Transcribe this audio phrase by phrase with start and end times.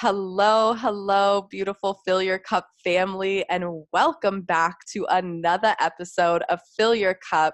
[0.00, 6.94] Hello, hello, beautiful Fill Your Cup family, and welcome back to another episode of Fill
[6.94, 7.52] Your Cup.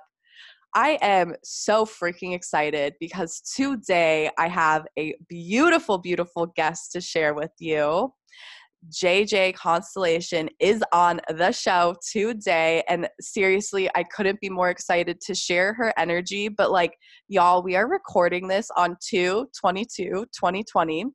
[0.74, 7.32] I am so freaking excited because today I have a beautiful, beautiful guest to share
[7.32, 8.12] with you.
[8.90, 12.82] JJ Constellation is on the show today.
[12.90, 16.48] And seriously, I couldn't be more excited to share her energy.
[16.48, 16.94] But like,
[17.26, 21.06] y'all, we are recording this on 2 22 2020.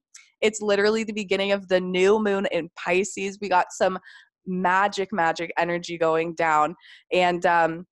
[0.42, 3.38] It's literally the beginning of the new moon in Pisces.
[3.42, 4.00] We got some
[4.46, 6.76] magic, magic energy going down.
[7.12, 7.86] And um,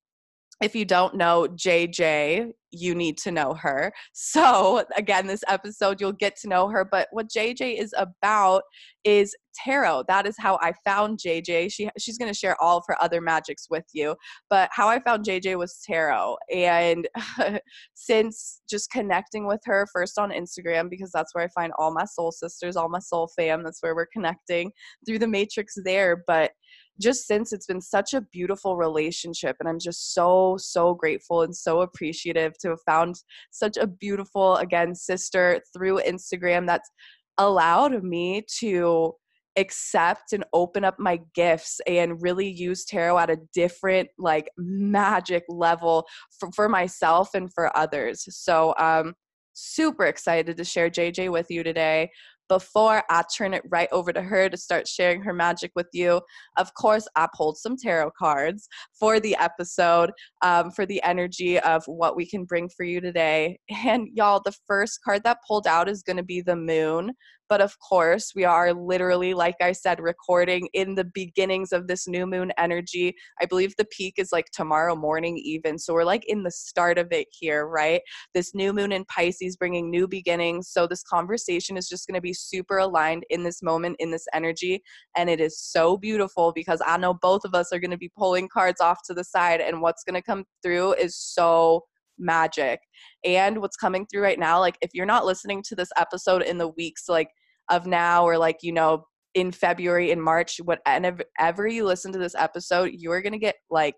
[0.61, 3.91] if you don't know JJ, you need to know her.
[4.13, 6.83] So, again, this episode, you'll get to know her.
[6.83, 8.63] But what JJ is about
[9.03, 10.03] is tarot.
[10.07, 11.71] That is how I found JJ.
[11.71, 14.15] She, she's going to share all of her other magics with you.
[14.49, 16.37] But how I found JJ was tarot.
[16.53, 17.07] And
[17.93, 22.05] since just connecting with her first on Instagram, because that's where I find all my
[22.05, 24.71] soul sisters, all my soul fam, that's where we're connecting
[25.05, 26.23] through the matrix there.
[26.27, 26.51] But
[26.99, 31.55] just since it's been such a beautiful relationship and i'm just so so grateful and
[31.55, 33.15] so appreciative to have found
[33.51, 36.89] such a beautiful again sister through instagram that's
[37.37, 39.13] allowed me to
[39.57, 45.43] accept and open up my gifts and really use tarot at a different like magic
[45.49, 46.05] level
[46.39, 48.25] for, for myself and for others.
[48.29, 49.13] So um
[49.59, 52.07] super excited to share jj with you today
[52.49, 56.21] before I turn it right over to her to start sharing her magic with you,
[56.57, 58.67] of course, I pulled some tarot cards
[58.97, 63.59] for the episode, um, for the energy of what we can bring for you today.
[63.87, 67.13] And y'all, the first card that pulled out is going to be the moon.
[67.49, 72.07] But of course, we are literally, like I said, recording in the beginnings of this
[72.07, 73.15] new moon energy.
[73.41, 75.79] I believe the peak is like tomorrow morning, even.
[75.79, 78.01] So we're like in the start of it here, right?
[78.33, 80.69] This new moon in Pisces bringing new beginnings.
[80.69, 84.27] So this conversation is just going to be super aligned in this moment, in this
[84.33, 84.83] energy.
[85.15, 88.11] And it is so beautiful because I know both of us are going to be
[88.17, 91.83] pulling cards off to the side, and what's going to come through is so
[92.19, 92.79] magic.
[93.23, 96.57] And what's coming through right now, like if you're not listening to this episode in
[96.57, 97.29] the weeks like
[97.69, 102.35] of now or like, you know, in February, in March, whatever you listen to this
[102.35, 103.95] episode, you're gonna get like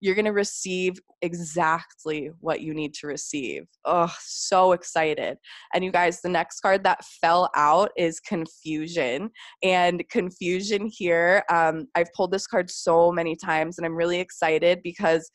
[0.00, 3.64] you're going to receive exactly what you need to receive.
[3.84, 5.38] Oh, so excited.
[5.74, 9.30] And you guys, the next card that fell out is confusion.
[9.62, 14.80] And confusion here, um, I've pulled this card so many times and I'm really excited
[14.82, 15.30] because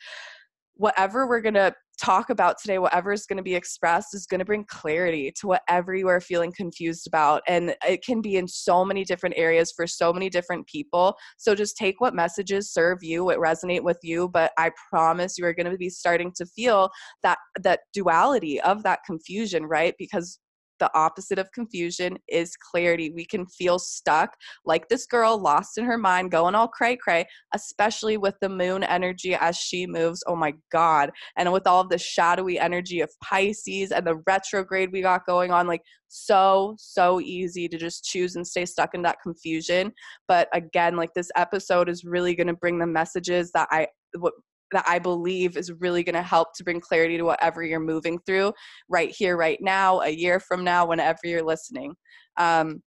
[0.76, 4.40] whatever we're going to talk about today, whatever is going to be expressed, is going
[4.40, 7.42] to bring clarity to whatever you are feeling confused about.
[7.48, 11.16] And it can be in so many different areas for so many different people.
[11.38, 14.30] So just take what messages serve you, what resonate with you.
[14.30, 16.90] But I promise you are going to be starting to feel
[17.22, 19.94] that that duality of that confusion, right?
[19.98, 20.40] Because
[20.80, 23.12] the opposite of confusion is clarity.
[23.12, 24.36] We can feel stuck,
[24.66, 28.84] like this girl lost in her mind, going all cray cray, especially with the moon
[28.84, 30.24] energy as she moves.
[30.28, 31.12] Oh my God.
[31.38, 35.52] And with all of the shadowy energy of Pisces and the retrograde we got going
[35.52, 39.92] on, like so, so easy to just choose and stay stuck in that confusion.
[40.28, 43.88] But again, like this episode is really going to bring the messages that I,
[44.20, 44.34] what
[44.74, 48.20] that I believe is really going to help to bring clarity to whatever you're moving
[48.26, 48.54] through
[48.90, 51.96] right here, right now, a year from now, whenever you're listening.
[52.38, 52.82] Um,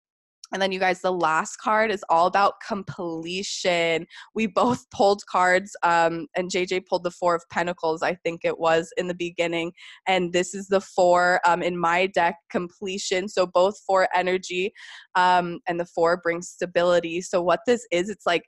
[0.52, 4.06] and then, you guys, the last card is all about completion.
[4.34, 8.58] We both pulled cards, um, and JJ pulled the Four of Pentacles, I think it
[8.58, 9.72] was in the beginning.
[10.06, 13.28] And this is the four um, in my deck completion.
[13.28, 14.72] So, both four energy,
[15.16, 17.22] um, and the four brings stability.
[17.22, 18.44] So, what this is, it's like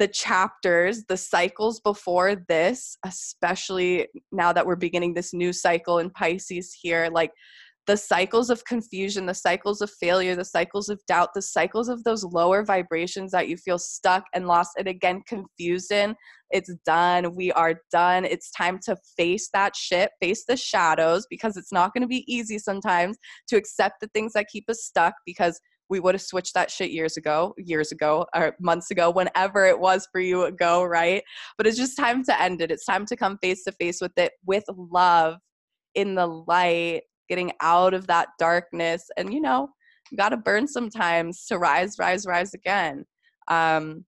[0.00, 6.08] the chapters, the cycles before this, especially now that we're beginning this new cycle in
[6.08, 7.30] Pisces here, like
[7.86, 12.02] the cycles of confusion, the cycles of failure, the cycles of doubt, the cycles of
[12.04, 16.14] those lower vibrations that you feel stuck and lost and again confused in.
[16.50, 17.34] It's done.
[17.34, 18.24] We are done.
[18.24, 22.24] It's time to face that shit, face the shadows because it's not going to be
[22.32, 23.18] easy sometimes
[23.48, 26.92] to accept the things that keep us stuck because we would have switched that shit
[26.92, 31.22] years ago, years ago, or months ago, whenever it was for you ago, right?
[31.58, 32.70] But it's just time to end it.
[32.70, 35.38] It's time to come face to face with it with love
[35.96, 39.04] in the light, getting out of that darkness.
[39.16, 39.68] And, you know,
[40.10, 43.04] you got to burn sometimes to rise, rise, rise again.
[43.48, 44.04] Um,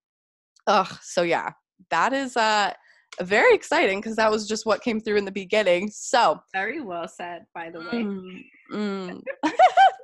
[0.69, 1.51] ugh, so yeah,
[1.91, 2.73] that is uh
[3.21, 5.91] very exciting because that was just what came through in the beginning.
[5.93, 8.05] So very well said, by the way.
[8.05, 9.23] Mm, mm.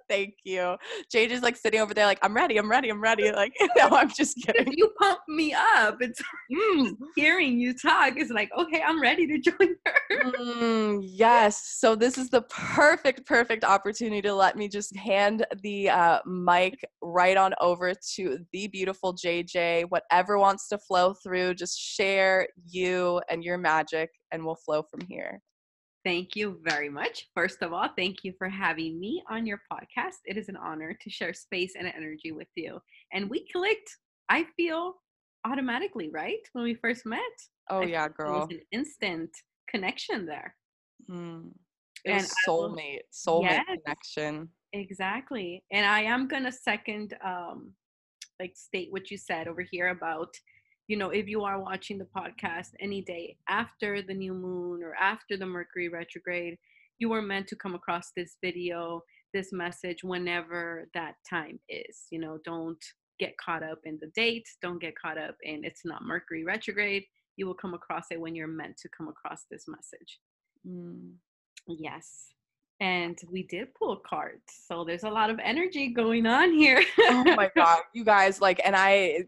[0.08, 0.76] Thank you.
[1.10, 3.32] Jade is like sitting over there, like, I'm ready, I'm ready, I'm ready.
[3.38, 4.72] Like, no, I'm just kidding.
[4.76, 5.98] you pump me up.
[6.00, 6.20] It's
[6.52, 6.96] mm.
[7.14, 10.32] hearing you talk is like, okay, I'm ready to join her.
[10.32, 11.76] Mm, yes.
[11.76, 16.80] So this is the perfect, perfect opportunity to let me just hand the uh, mic
[17.00, 19.84] right on over to the beautiful JJ.
[19.90, 25.00] Whatever wants to flow through, just share you and your magic, and we'll flow from
[25.08, 25.40] here.
[26.04, 27.26] Thank you very much.
[27.34, 30.18] First of all, thank you for having me on your podcast.
[30.24, 32.80] It is an honor to share space and energy with you.
[33.12, 33.96] And we clicked,
[34.28, 34.94] I feel,
[35.44, 36.38] automatically, right?
[36.52, 37.20] When we first met.
[37.68, 38.34] Oh, yeah, girl.
[38.34, 39.30] It was an instant
[39.68, 40.54] connection there.
[41.10, 41.50] Mm.
[42.04, 44.48] It and was soulmate, soulmate yes, connection.
[44.72, 45.64] Exactly.
[45.72, 47.72] And I am going to second, um,
[48.40, 50.32] like, state what you said over here about
[50.88, 54.94] you know, if you are watching the podcast any day after the new moon or
[54.94, 56.56] after the Mercury retrograde,
[56.98, 59.02] you are meant to come across this video,
[59.34, 62.06] this message whenever that time is.
[62.10, 62.82] You know, don't
[63.20, 67.04] get caught up in the date, don't get caught up in it's not Mercury retrograde.
[67.36, 70.18] You will come across it when you're meant to come across this message.
[70.66, 71.12] Mm.
[71.66, 72.32] Yes.
[72.80, 74.42] And we did pull cards.
[74.66, 76.82] So there's a lot of energy going on here.
[77.00, 77.82] oh my God.
[77.92, 79.26] You guys, like, and I,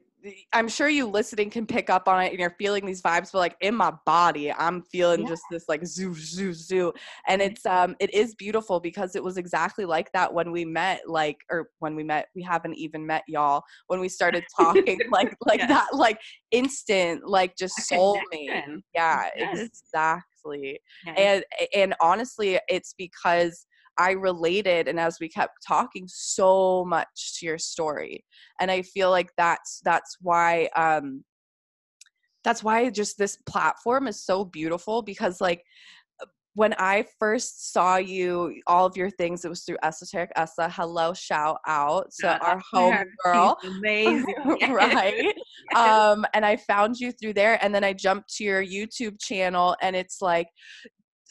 [0.53, 3.39] I'm sure you listening can pick up on it and you're feeling these vibes, but
[3.39, 5.29] like in my body, I'm feeling yeah.
[5.29, 6.93] just this like zoo, zoo, zoo.
[7.27, 11.03] And it's um it is beautiful because it was exactly like that when we met,
[11.09, 15.37] like or when we met, we haven't even met y'all, when we started talking, like
[15.47, 15.69] like yes.
[15.69, 16.19] that, like
[16.51, 18.83] instant, like just soulmate.
[18.95, 19.59] Yeah, yes.
[19.59, 20.81] exactly.
[21.07, 21.17] Yes.
[21.19, 21.45] And
[21.75, 23.67] and honestly, it's because
[24.01, 28.25] I related and as we kept talking so much to your story.
[28.59, 31.23] And I feel like that's that's why um
[32.43, 35.63] that's why just this platform is so beautiful because like
[36.55, 40.69] when I first saw you, all of your things, it was through Esoteric Essa.
[40.69, 43.57] Hello, shout out to our home girl.
[43.65, 44.35] Amazing.
[44.71, 45.33] right.
[45.77, 47.63] Um, and I found you through there.
[47.63, 50.49] And then I jumped to your YouTube channel and it's like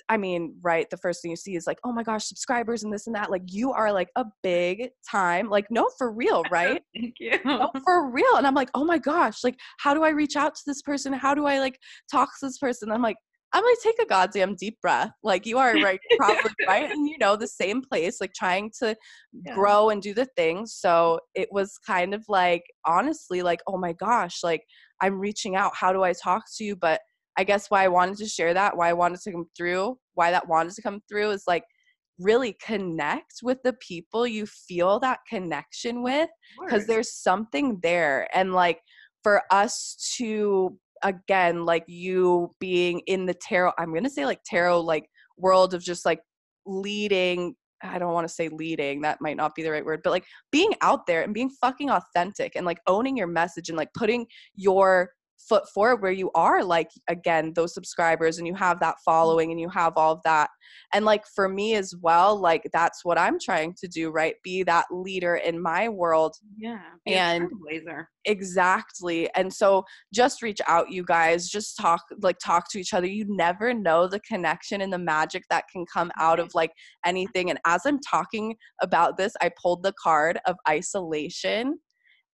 [0.10, 2.92] I mean, right, the first thing you see is like, oh my gosh, subscribers and
[2.92, 3.30] this and that.
[3.30, 6.82] Like, you are like a big time, like, no, for real, right?
[7.00, 7.40] Thank you.
[7.46, 8.36] No, for real.
[8.36, 11.14] And I'm like, oh my gosh, like, how do I reach out to this person?
[11.14, 11.80] How do I like
[12.12, 12.92] talk to this person?
[12.92, 13.18] I'm like,
[13.52, 15.12] I'm like, take a goddamn deep breath.
[15.24, 16.90] Like, you are right, probably right.
[16.90, 18.96] And, you know, the same place, like trying to
[19.46, 19.56] yeah.
[19.56, 20.74] grow and do the things.
[20.74, 24.64] So it was kind of like, honestly, like, oh my gosh, like,
[25.02, 25.72] I'm reaching out.
[25.76, 26.76] How do I talk to you?
[26.76, 27.02] But
[27.40, 30.30] I guess why I wanted to share that, why I wanted to come through, why
[30.30, 31.64] that wanted to come through is like
[32.20, 36.30] really connect with the people you feel that connection with
[36.62, 38.28] because there's something there.
[38.36, 38.82] And like
[39.24, 44.42] for us to, again, like you being in the tarot, I'm going to say like
[44.46, 45.06] tarot, like
[45.38, 46.20] world of just like
[46.66, 50.10] leading I don't want to say leading, that might not be the right word, but
[50.10, 53.94] like being out there and being fucking authentic and like owning your message and like
[53.94, 55.12] putting your
[55.48, 59.12] foot forward where you are like again those subscribers and you have that mm-hmm.
[59.12, 60.50] following and you have all of that.
[60.94, 64.36] And like for me as well like that's what i'm trying to do right?
[64.44, 67.50] Be that leader in my world yeah and
[68.26, 69.30] exactly.
[69.36, 69.84] And so
[70.14, 71.48] just reach out you guys.
[71.48, 73.08] Just talk like talk to each other.
[73.08, 76.72] You never know the connection and the magic that can come out of like
[77.06, 77.50] anything.
[77.50, 81.80] And as i'm talking about this i pulled the card of isolation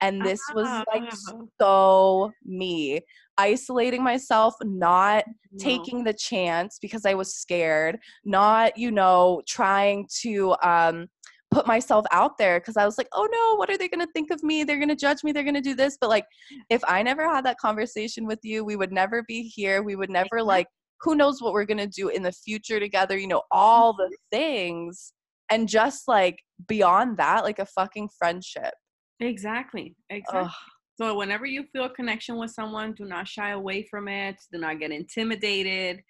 [0.06, 1.12] and this was like
[1.62, 3.00] so me
[3.38, 5.58] isolating myself not no.
[5.64, 11.08] taking the chance because i was scared not you know trying to um
[11.52, 14.12] put myself out there because I was like, oh no, what are they going to
[14.12, 14.66] think of me?
[14.66, 15.32] They're going to judge me.
[15.32, 15.98] They're going to do this.
[16.02, 16.26] But like,
[16.70, 19.82] if I never had that conversation with you, we would never be here.
[19.82, 20.68] We would never like,
[21.00, 24.04] who knows what we're going to do in the future together, you know, all the
[24.04, 24.38] mm-hmm.
[24.38, 25.14] things.
[25.50, 28.74] And just like beyond that, like a fucking friendship.
[29.20, 29.96] Exactly.
[30.10, 30.42] Exactly.
[30.42, 30.52] Ugh.
[30.98, 34.38] So whenever you feel a connection with someone, do not shy away from it.
[34.52, 36.02] Do not get intimidated.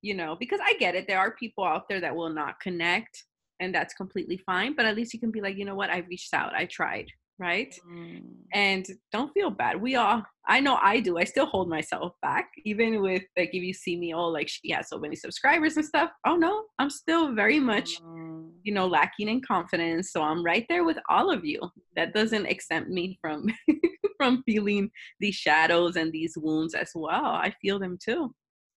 [0.00, 1.06] You know, because I get it.
[1.06, 3.24] There are people out there that will not connect,
[3.60, 4.74] and that's completely fine.
[4.74, 5.90] But at least you can be like, you know what?
[5.90, 6.54] I reached out.
[6.54, 7.06] I tried
[7.42, 7.74] right?
[7.90, 8.22] Mm.
[8.54, 9.82] And don't feel bad.
[9.82, 11.18] We all, I know I do.
[11.18, 14.70] I still hold myself back, even with like if you see me, oh, like she
[14.70, 16.10] has so many subscribers and stuff.
[16.24, 18.48] Oh no, I'm still very much, mm.
[18.62, 20.12] you know, lacking in confidence.
[20.12, 21.60] So I'm right there with all of you.
[21.96, 23.46] That doesn't exempt me from
[24.16, 27.26] from feeling these shadows and these wounds as well.
[27.26, 28.32] I feel them too.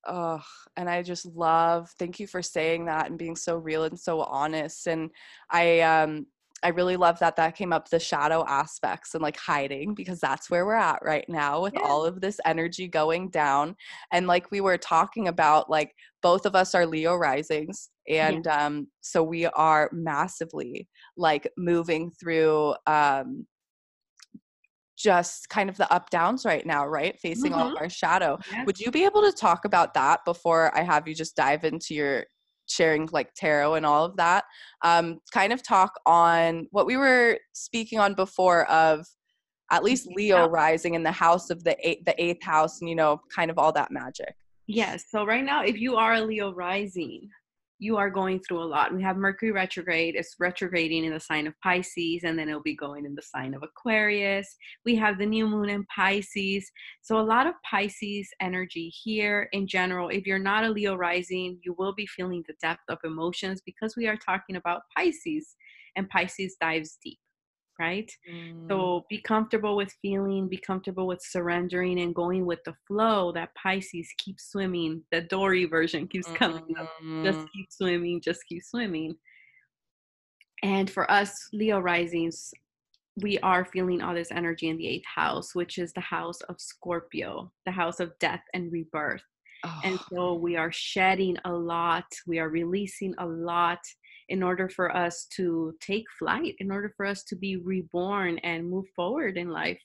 [0.07, 0.41] Oh,
[0.77, 1.89] and I just love.
[1.97, 4.87] Thank you for saying that and being so real and so honest.
[4.87, 5.09] And
[5.51, 6.27] I um
[6.65, 10.49] I really love that that came up the shadow aspects and like hiding because that's
[10.49, 11.81] where we're at right now with yeah.
[11.83, 13.75] all of this energy going down.
[14.11, 15.93] And like we were talking about, like
[16.23, 17.91] both of us are Leo risings.
[18.09, 18.65] And yeah.
[18.65, 23.45] um, so we are massively like moving through um,
[24.97, 27.15] just kind of the up downs right now, right?
[27.19, 27.61] Facing mm-hmm.
[27.61, 28.39] all of our shadow.
[28.65, 31.93] Would you be able to talk about that before I have you just dive into
[31.93, 32.25] your
[32.67, 34.45] sharing like tarot and all of that?
[34.83, 39.05] Um, kind of talk on what we were speaking on before of
[39.71, 40.47] at least Leo yeah.
[40.49, 43.57] rising in the house of the eight, the eighth house, and you know, kind of
[43.57, 44.35] all that magic.
[44.67, 45.05] Yes.
[45.09, 47.29] So right now, if you are a Leo rising,
[47.79, 48.93] you are going through a lot.
[48.93, 52.75] We have Mercury retrograde, it's retrograding in the sign of Pisces, and then it'll be
[52.75, 54.55] going in the sign of Aquarius.
[54.85, 56.71] We have the new moon in Pisces.
[57.01, 60.09] So, a lot of Pisces energy here in general.
[60.09, 63.95] If you're not a Leo rising, you will be feeling the depth of emotions because
[63.95, 65.55] we are talking about Pisces,
[65.95, 67.19] and Pisces dives deep
[67.79, 68.11] right?
[68.31, 68.67] Mm.
[68.69, 73.53] So be comfortable with feeling, be comfortable with surrendering and going with the flow that
[73.55, 75.01] Pisces keeps swimming.
[75.11, 76.81] The Dory version keeps coming mm.
[76.81, 76.89] up.
[77.23, 77.47] Just mm.
[77.53, 79.15] keep swimming, just keep swimming.
[80.63, 82.51] And for us, Leo risings,
[83.21, 86.55] we are feeling all this energy in the eighth house, which is the house of
[86.59, 89.21] Scorpio, the house of death and rebirth.
[89.63, 89.81] Oh.
[89.83, 93.79] And so we are shedding a lot, we are releasing a lot
[94.29, 98.69] in order for us to take flight, in order for us to be reborn and
[98.69, 99.81] move forward in life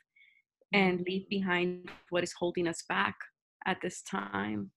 [0.73, 1.29] and leave mm-hmm.
[1.31, 3.17] behind what is holding us back
[3.67, 4.71] at this time.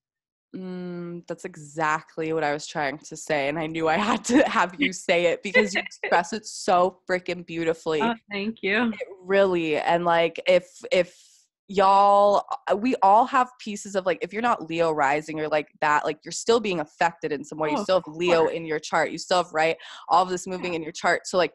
[0.56, 3.48] Mm, that's exactly what I was trying to say.
[3.48, 7.00] And I knew I had to have you say it because you express it so
[7.10, 8.02] freaking beautifully.
[8.04, 8.90] Oh, thank you.
[8.90, 9.78] It really.
[9.78, 11.18] And like if if
[11.74, 15.68] y'all uh, we all have pieces of like if you're not leo rising or like
[15.82, 17.70] that like you're still being affected in some way.
[17.70, 19.12] Oh, you still have leo in your chart.
[19.12, 19.76] You still have right
[20.10, 21.26] all of this moving in your chart.
[21.26, 21.54] So like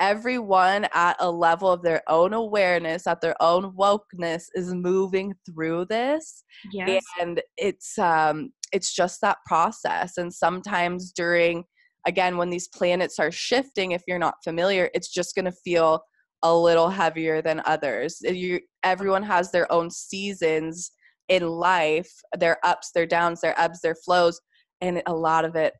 [0.00, 5.86] everyone at a level of their own awareness at their own wokeness is moving through
[5.86, 6.44] this.
[6.72, 7.04] Yes.
[7.20, 10.18] and it's um it's just that process.
[10.18, 11.64] And sometimes during
[12.06, 16.00] again when these planets are shifting if you're not familiar it's just going to feel
[16.42, 18.18] a little heavier than others.
[18.22, 20.92] You, everyone has their own seasons
[21.28, 24.40] in life, their ups, their downs, their ebbs, their flows,
[24.80, 25.74] and a lot of it.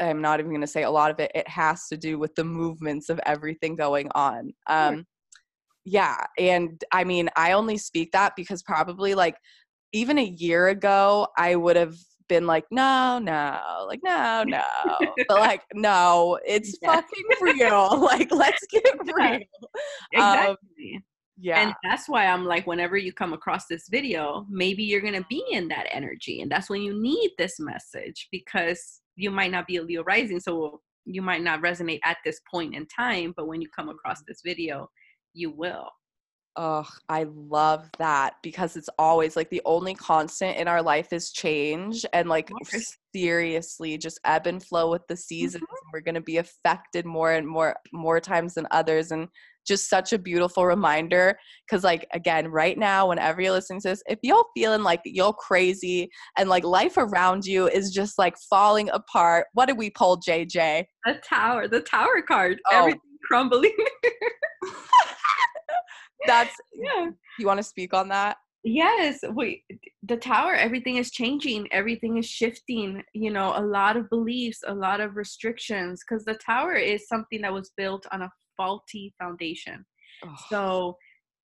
[0.00, 1.32] I'm not even going to say a lot of it.
[1.34, 4.52] It has to do with the movements of everything going on.
[4.68, 5.06] Um,
[5.84, 9.36] yeah, and I mean, I only speak that because probably like
[9.92, 11.94] even a year ago, I would have
[12.28, 14.62] been like, no, no, like, no, no.
[15.28, 16.94] but like, no, it's yeah.
[16.94, 18.00] fucking real.
[18.00, 19.40] like, let's get real.
[20.12, 20.56] Exactly.
[20.96, 21.02] Um,
[21.38, 21.60] yeah.
[21.60, 25.26] And that's why I'm like, whenever you come across this video, maybe you're going to
[25.28, 26.40] be in that energy.
[26.40, 30.40] And that's when you need this message because you might not be a Leo rising.
[30.40, 33.34] So you might not resonate at this point in time.
[33.36, 34.88] But when you come across this video,
[35.34, 35.90] you will.
[36.58, 41.30] Oh, I love that because it's always like the only constant in our life is
[41.30, 42.50] change and like
[43.14, 45.64] seriously just ebb and flow with the seasons.
[45.64, 45.90] Mm-hmm.
[45.92, 49.28] We're going to be affected more and more more times than others and
[49.66, 51.36] just such a beautiful reminder
[51.68, 55.32] cuz like again right now whenever you're listening to this if you're feeling like you're
[55.32, 56.08] crazy
[56.38, 60.84] and like life around you is just like falling apart what did we pull JJ
[61.04, 62.78] the tower the tower card oh.
[62.78, 63.76] everything crumbling
[66.26, 67.10] that's yeah.
[67.38, 68.36] You want to speak on that?
[68.64, 69.62] Yes, wait.
[70.02, 73.02] The tower, everything is changing, everything is shifting.
[73.14, 77.42] You know, a lot of beliefs, a lot of restrictions, because the tower is something
[77.42, 79.84] that was built on a faulty foundation.
[80.24, 80.34] Oh.
[80.48, 80.96] So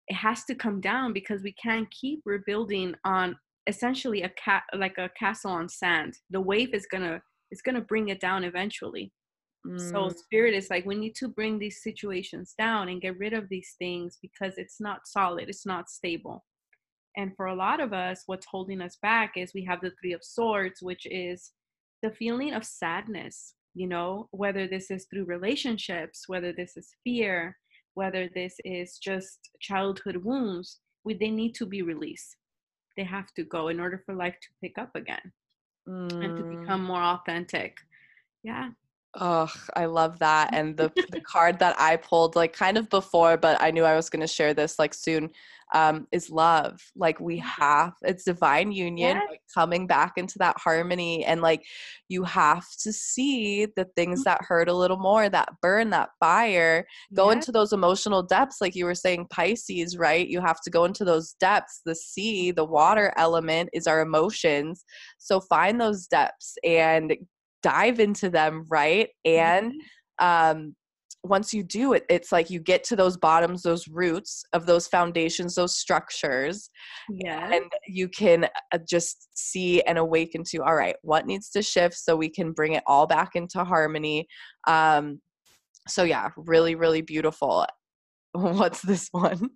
[0.08, 3.36] it has to come down because we can't keep rebuilding on
[3.68, 6.14] essentially a cat like a castle on sand.
[6.30, 7.22] The wave is gonna
[7.52, 9.12] it's gonna bring it down eventually.
[9.66, 10.18] So mm.
[10.18, 13.76] spirit is like we need to bring these situations down and get rid of these
[13.78, 16.46] things because it's not solid, it's not stable.
[17.18, 20.14] And for a lot of us, what's holding us back is we have the three
[20.14, 21.52] of swords, which is
[22.02, 27.58] the feeling of sadness, you know, whether this is through relationships, whether this is fear,
[27.96, 32.38] whether this is just childhood wounds, we, they need to be released.
[32.96, 35.34] They have to go in order for life to pick up again
[35.88, 36.24] mm.
[36.24, 36.88] and to become mm.
[36.88, 37.76] more authentic.
[38.44, 38.70] Yeah.
[39.16, 40.50] Oh, I love that.
[40.54, 43.96] And the the card that I pulled like kind of before, but I knew I
[43.96, 45.30] was going to share this like soon
[45.74, 46.82] um is love.
[46.96, 47.62] Like we mm-hmm.
[47.62, 49.28] have it's divine union yes.
[49.30, 51.64] like, coming back into that harmony and like
[52.08, 54.30] you have to see the things mm-hmm.
[54.30, 57.36] that hurt a little more, that burn, that fire, go yes.
[57.36, 60.28] into those emotional depths like you were saying Pisces, right?
[60.28, 61.82] You have to go into those depths.
[61.86, 64.84] The sea, the water element is our emotions.
[65.20, 67.16] So find those depths and
[67.62, 69.10] dive into them right?
[69.26, 69.74] And
[70.20, 70.26] mm-hmm.
[70.26, 70.76] um
[71.24, 74.88] once you do it it's like you get to those bottoms those roots of those
[74.88, 76.70] foundations those structures
[77.10, 81.62] yeah and you can uh, just see and awaken to all right what needs to
[81.62, 84.28] shift so we can bring it all back into harmony?
[84.66, 85.20] Um
[85.88, 87.66] so yeah really really beautiful.
[88.32, 89.50] What's this one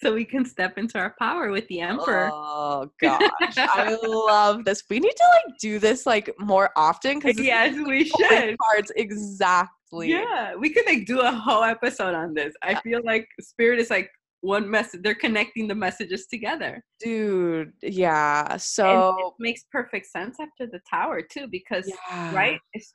[0.00, 2.30] so we can step into our power with the emperor.
[2.32, 3.20] Oh gosh,
[3.56, 4.84] I love this.
[4.88, 8.56] We need to like do this like more often because yes, we should.
[8.58, 10.10] Cards exactly.
[10.10, 12.54] Yeah, we could like do a whole episode on this.
[12.62, 15.02] I feel like spirit is like one message.
[15.02, 16.84] They're connecting the messages together.
[17.00, 18.56] Dude, yeah.
[18.56, 22.34] So and it makes perfect sense after the tower too, because yeah.
[22.34, 22.92] right, it's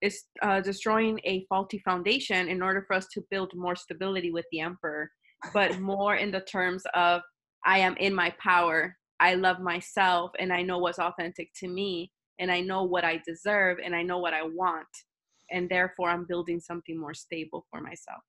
[0.00, 4.44] it's uh, destroying a faulty foundation in order for us to build more stability with
[4.52, 5.10] the emperor
[5.52, 7.22] but more in the terms of
[7.64, 8.96] I am in my power.
[9.20, 13.22] I love myself and I know what's authentic to me and I know what I
[13.26, 14.86] deserve and I know what I want.
[15.50, 18.22] And therefore, I'm building something more stable for myself.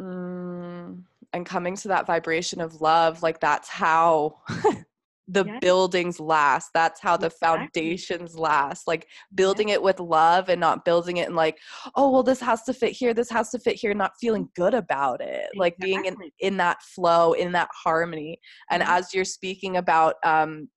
[0.00, 1.02] Mm,
[1.32, 4.38] and coming to that vibration of love, like that's how
[5.28, 5.58] the yes.
[5.60, 6.70] buildings last.
[6.74, 7.58] That's how the exactly.
[7.58, 8.86] foundations last.
[8.86, 11.58] Like building it with love and not building it in like,
[11.94, 14.74] oh, well, this has to fit here, this has to fit here, not feeling good
[14.74, 15.48] about it.
[15.52, 15.58] Exactly.
[15.58, 18.38] Like being in, in that flow, in that harmony.
[18.70, 18.92] And mm-hmm.
[18.92, 20.68] as you're speaking about um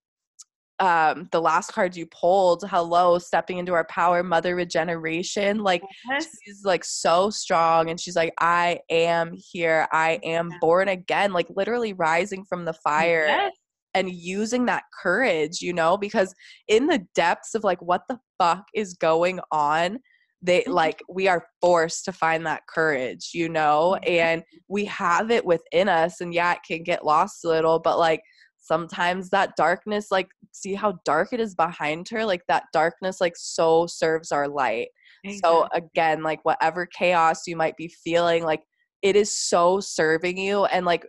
[0.79, 6.27] um the last card you pulled hello stepping into our power mother regeneration like yes.
[6.45, 11.47] she's like so strong and she's like i am here i am born again like
[11.55, 13.53] literally rising from the fire yes
[13.97, 16.35] and using that courage, you know, because
[16.67, 19.99] in the depths of like what the fuck is going on,
[20.41, 20.71] they mm-hmm.
[20.71, 25.89] like we are forced to find that courage, you know, and we have it within
[25.89, 26.21] us.
[26.21, 28.21] And yeah, it can get lost a little, but like
[28.59, 33.35] sometimes that darkness, like see how dark it is behind her, like that darkness, like
[33.35, 34.89] so serves our light.
[35.23, 35.39] Exactly.
[35.43, 38.61] So again, like whatever chaos you might be feeling, like
[39.01, 41.07] it is so serving you and like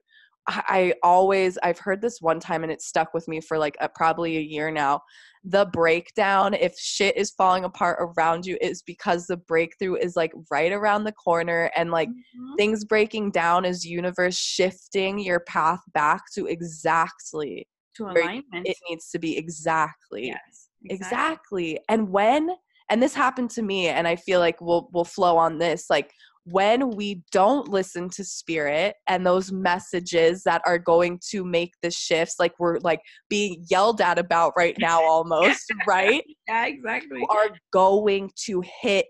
[0.48, 3.88] I always I've heard this one time and it stuck with me for like a,
[3.88, 5.02] probably a year now.
[5.44, 10.32] The breakdown if shit is falling apart around you is because the breakthrough is like
[10.50, 12.54] right around the corner and like mm-hmm.
[12.56, 18.66] things breaking down is universe shifting your path back to exactly to alignment.
[18.66, 20.26] It needs to be exactly.
[20.26, 20.68] Yes.
[20.84, 20.96] Exactly.
[20.96, 21.80] exactly.
[21.88, 22.50] And when
[22.90, 26.12] and this happened to me and I feel like we'll we'll flow on this like
[26.50, 31.90] when we don't listen to spirit and those messages that are going to make the
[31.90, 36.24] shifts like we're like being yelled at about right now almost right?
[36.46, 37.26] Yeah exactly.
[37.28, 39.06] Are going to hit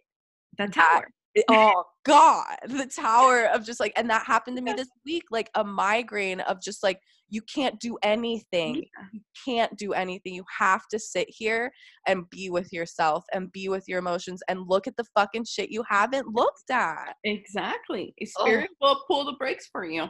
[0.56, 1.08] the tower
[1.50, 5.50] oh god the tower of just like and that happened to me this week like
[5.54, 8.76] a migraine of just like you can't do anything.
[8.76, 9.04] Yeah.
[9.12, 10.34] You can't do anything.
[10.34, 11.70] You have to sit here
[12.06, 15.70] and be with yourself and be with your emotions and look at the fucking shit
[15.70, 17.14] you haven't looked at.
[17.24, 18.14] Exactly.
[18.20, 18.44] Oh.
[18.44, 20.06] Spirit will pull the brakes for you.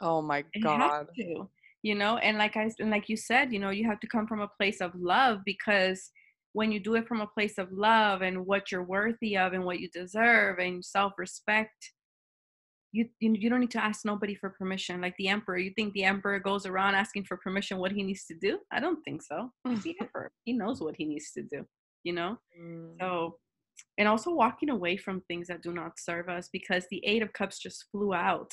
[0.00, 1.06] Oh my god.
[1.82, 4.26] You know, and like I and like you said, you know, you have to come
[4.26, 6.10] from a place of love because
[6.52, 9.64] when you do it from a place of love and what you're worthy of and
[9.64, 11.92] what you deserve and self-respect
[12.90, 15.02] you, you you don't need to ask nobody for permission.
[15.02, 18.24] Like the emperor you think the emperor goes around asking for permission what he needs
[18.26, 18.58] to do?
[18.72, 19.50] I don't think so.
[19.68, 20.32] He's the emperor.
[20.44, 21.66] He knows what he needs to do
[22.04, 22.38] you know?
[22.60, 22.94] Mm.
[23.00, 23.36] so
[23.96, 27.32] and also walking away from things that do not serve us because the eight of
[27.32, 28.50] cups just flew out.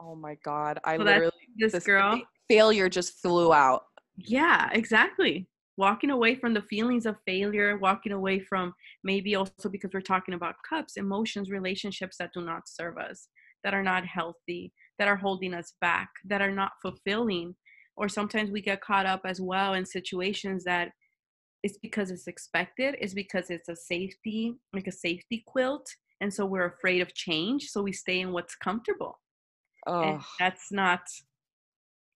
[0.00, 0.80] Oh my god.
[0.84, 3.84] I so literally this, this girl failure just flew out.
[4.16, 9.90] Yeah exactly walking away from the feelings of failure walking away from maybe also because
[9.92, 13.28] we're talking about cups emotions relationships that do not serve us
[13.64, 17.56] that are not healthy, that are holding us back, that are not fulfilling.
[17.96, 20.90] Or sometimes we get caught up as well in situations that
[21.62, 25.88] it's because it's expected, it's because it's a safety, like a safety quilt.
[26.20, 27.68] And so we're afraid of change.
[27.70, 29.18] So we stay in what's comfortable.
[29.86, 30.02] Oh.
[30.02, 31.00] And that's not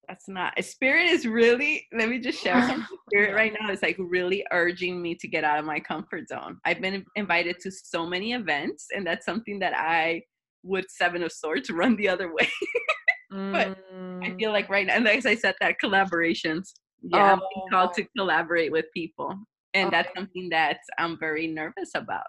[0.09, 3.97] that's not spirit is really let me just share some spirit right now is like
[3.99, 8.07] really urging me to get out of my comfort zone i've been invited to so
[8.07, 10.21] many events and that's something that i
[10.63, 12.49] would Seven of Swords run the other way.
[13.31, 14.25] but mm.
[14.25, 16.73] I feel like right now, and as I said, that collaborations.
[17.03, 17.45] Yeah, oh.
[17.45, 19.35] I'm called to collaborate with people,
[19.75, 19.97] and okay.
[19.97, 22.27] that's something that I'm very nervous about.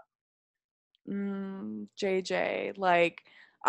[1.10, 3.20] Mm, JJ, like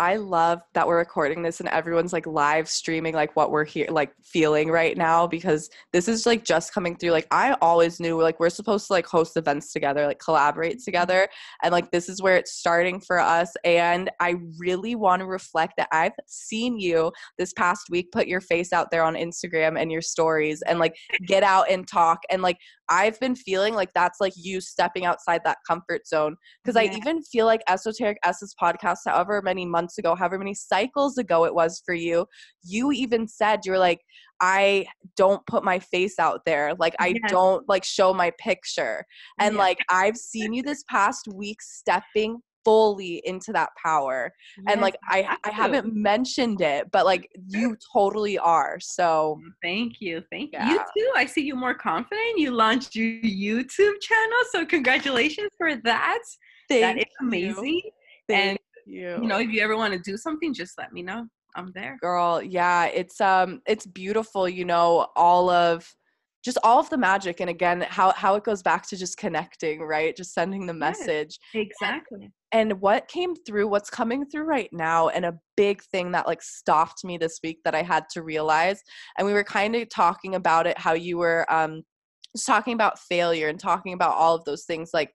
[0.01, 3.85] I love that we're recording this and everyone's like live streaming like what we're here
[3.91, 7.11] like feeling right now because this is like just coming through.
[7.11, 11.29] Like I always knew like we're supposed to like host events together, like collaborate together.
[11.61, 13.53] And like this is where it's starting for us.
[13.63, 18.41] And I really want to reflect that I've seen you this past week put your
[18.41, 20.95] face out there on Instagram and your stories and like
[21.27, 22.23] get out and talk.
[22.31, 22.57] And like
[22.89, 26.37] I've been feeling like that's like you stepping outside that comfort zone.
[26.65, 26.81] Cause yeah.
[26.91, 31.17] I even feel like Esoteric S's podcast, however many months months ago, however many cycles
[31.17, 32.25] ago it was for you,
[32.63, 33.99] you even said you're like,
[34.39, 36.73] I don't put my face out there.
[36.79, 37.31] Like I yes.
[37.31, 39.05] don't like show my picture.
[39.39, 44.31] And like I've seen you this past week stepping fully into that power.
[44.57, 48.77] Yes, and like i i haven't mentioned it but like you totally are.
[48.79, 50.67] So mm, thank you thank yeah.
[50.67, 52.37] you you too i see you more confident.
[52.37, 56.19] You launched your youtube channel so congratulations for that.
[56.69, 57.81] Thank that is amazing.
[58.29, 59.17] And you.
[59.21, 61.25] you know if you ever want to do something just let me know.
[61.55, 61.97] I'm there.
[62.01, 65.85] Girl yeah it's um it's beautiful you know all of
[66.43, 69.81] just all of the magic and again how how it goes back to just connecting
[69.81, 70.15] right?
[70.15, 71.37] Just sending the message.
[71.53, 72.31] yes, exactly.
[72.51, 76.27] And, and what came through what's coming through right now and a big thing that
[76.27, 78.81] like stopped me this week that i had to realize
[79.17, 81.83] and we were kind of talking about it how you were um
[82.35, 85.11] just talking about failure and talking about all of those things like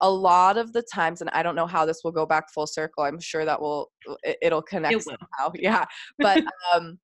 [0.00, 2.66] a lot of the times and i don't know how this will go back full
[2.66, 3.90] circle i'm sure that will
[4.22, 5.16] it, will connect it will.
[5.18, 5.84] somehow yeah
[6.18, 6.42] but
[6.74, 6.98] um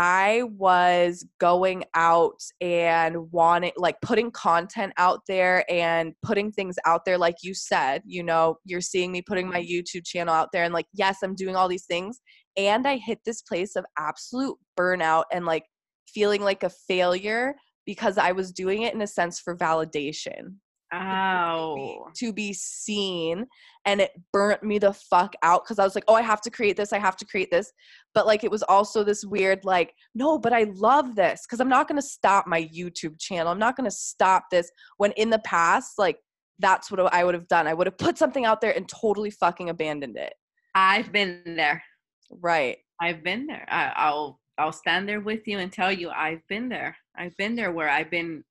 [0.00, 7.04] I was going out and wanting, like, putting content out there and putting things out
[7.04, 10.62] there, like you said, you know, you're seeing me putting my YouTube channel out there,
[10.62, 12.20] and like, yes, I'm doing all these things.
[12.56, 15.64] And I hit this place of absolute burnout and like
[16.06, 20.58] feeling like a failure because I was doing it in a sense for validation.
[20.92, 22.10] Ow.
[22.16, 23.46] To be seen.
[23.84, 26.50] And it burnt me the fuck out because I was like, oh, I have to
[26.50, 26.92] create this.
[26.92, 27.72] I have to create this.
[28.14, 31.68] But like, it was also this weird, like, no, but I love this because I'm
[31.68, 33.52] not going to stop my YouTube channel.
[33.52, 34.70] I'm not going to stop this.
[34.96, 36.18] When in the past, like,
[36.58, 37.66] that's what I would have done.
[37.66, 40.34] I would have put something out there and totally fucking abandoned it.
[40.74, 41.82] I've been there.
[42.30, 42.78] Right.
[43.00, 43.64] I've been there.
[43.68, 46.96] I, I'll I'll stand there with you and tell you I've been there.
[47.16, 48.42] I've been there where I've been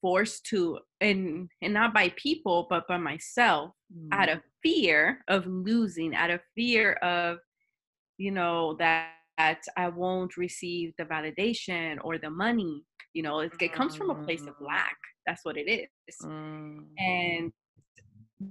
[0.00, 4.08] forced to and and not by people but by myself mm.
[4.12, 7.38] out of fear of losing out of fear of
[8.16, 12.84] you know that, that i won't receive the validation or the money
[13.14, 14.66] you know it, it comes from a place of mm.
[14.66, 16.78] lack that's what it is mm.
[16.98, 17.52] and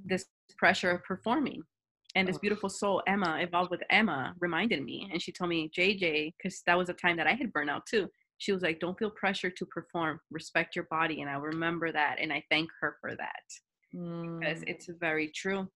[0.05, 0.25] this
[0.57, 1.61] pressure of performing
[2.15, 6.33] and this beautiful soul emma evolved with emma reminded me and she told me jj
[6.37, 8.07] because that was a time that i had burnout too
[8.37, 11.21] she was like, don't feel pressure to perform, respect your body.
[11.21, 12.17] And I remember that.
[12.21, 13.43] And I thank her for that
[13.95, 14.39] mm.
[14.39, 15.67] because it's very true.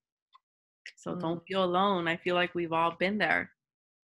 [0.97, 1.19] So mm.
[1.19, 2.07] don't feel alone.
[2.07, 3.49] I feel like we've all been there.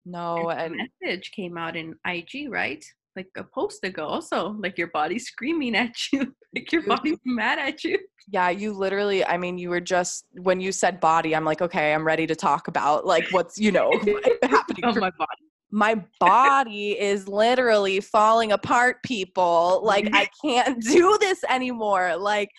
[0.05, 2.83] No, and, and message came out in IG, right?
[3.15, 7.59] Like a post ago, also like your body screaming at you, like your body mad
[7.59, 7.99] at you.
[8.27, 9.23] Yeah, you literally.
[9.25, 12.35] I mean, you were just when you said body, I'm like, okay, I'm ready to
[12.35, 13.91] talk about like what's you know
[14.43, 14.83] happening.
[14.83, 21.43] oh, my body my body is literally falling apart people like i can't do this
[21.49, 22.49] anymore like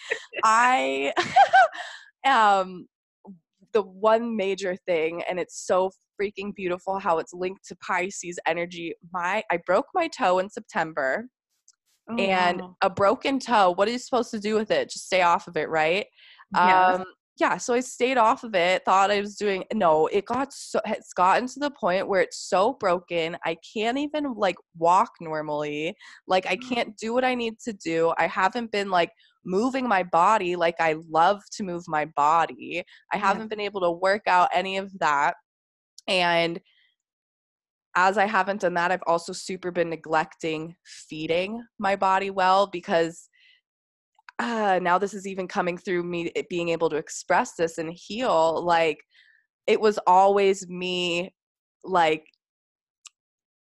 [0.42, 1.12] i
[2.26, 2.86] um
[3.72, 8.92] the one major thing and it's so freaking beautiful how it's linked to pisces energy
[9.12, 11.26] my i broke my toe in september
[12.10, 12.76] oh, and wow.
[12.82, 15.56] a broken toe what are you supposed to do with it just stay off of
[15.56, 16.06] it right
[16.52, 16.98] yes.
[16.98, 17.04] um
[17.36, 20.80] yeah, so I stayed off of it, thought I was doing no, it got so
[20.86, 23.36] it's gotten to the point where it's so broken.
[23.44, 25.96] I can't even like walk normally.
[26.28, 26.68] Like I mm.
[26.68, 28.12] can't do what I need to do.
[28.18, 29.10] I haven't been like
[29.44, 32.84] moving my body like I love to move my body.
[33.12, 33.48] I haven't yeah.
[33.48, 35.34] been able to work out any of that.
[36.06, 36.60] And
[37.96, 43.28] as I haven't done that, I've also super been neglecting feeding my body well because
[44.38, 48.62] uh, now this is even coming through me being able to express this and heal
[48.64, 48.98] like
[49.66, 51.32] it was always me
[51.84, 52.26] like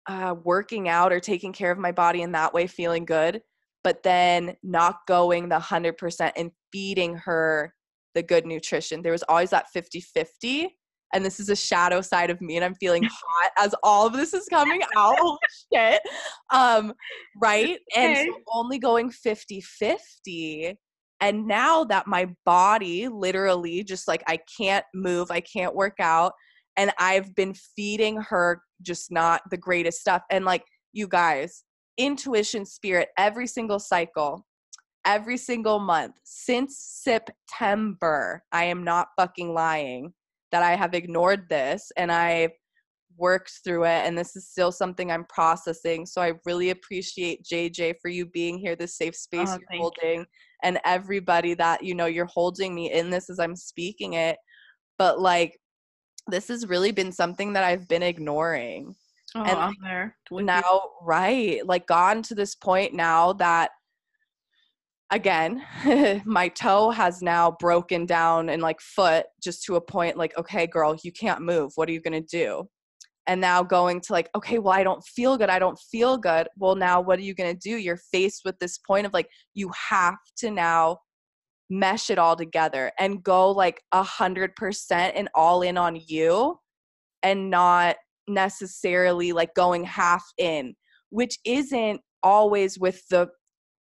[0.06, 3.40] uh, working out or taking care of my body in that way feeling good
[3.84, 7.72] but then not going the 100% and feeding her
[8.14, 9.02] the good nutrition.
[9.02, 10.68] There was always that 50-50
[11.14, 14.12] and this is a shadow side of me and i'm feeling hot as all of
[14.12, 15.16] this is coming out.
[15.72, 16.00] Shit.
[16.50, 16.92] Um
[17.40, 17.78] right?
[17.96, 18.06] Okay.
[18.16, 20.78] and so only going 50 50
[21.20, 26.32] and now that my body literally just like i can't move i can't work out
[26.76, 31.64] and i've been feeding her just not the greatest stuff and like you guys
[31.96, 34.46] intuition spirit every single cycle
[35.04, 40.12] every single month since september i am not fucking lying
[40.52, 42.52] that I have ignored this and I've
[43.16, 46.06] worked through it and this is still something I'm processing.
[46.06, 50.20] So I really appreciate JJ for you being here, this safe space oh, you're holding,
[50.20, 50.26] you.
[50.62, 54.36] and everybody that you know you're holding me in this as I'm speaking it.
[54.98, 55.58] But like
[56.28, 58.94] this has really been something that I've been ignoring.
[59.34, 60.16] Oh, and I'm there.
[60.30, 63.70] Now, right, like gone to this point now that
[65.10, 65.62] again,
[66.24, 70.66] my toe has now broken down and like foot just to a point like, okay,
[70.66, 71.72] girl, you can't move.
[71.74, 72.68] What are you going to do?
[73.26, 75.50] And now going to like, okay, well, I don't feel good.
[75.50, 76.48] I don't feel good.
[76.56, 77.76] Well, now what are you going to do?
[77.76, 80.98] You're faced with this point of like, you have to now
[81.70, 86.58] mesh it all together and go like a hundred percent and all in on you
[87.22, 90.74] and not necessarily like going half in,
[91.10, 93.28] which isn't always with the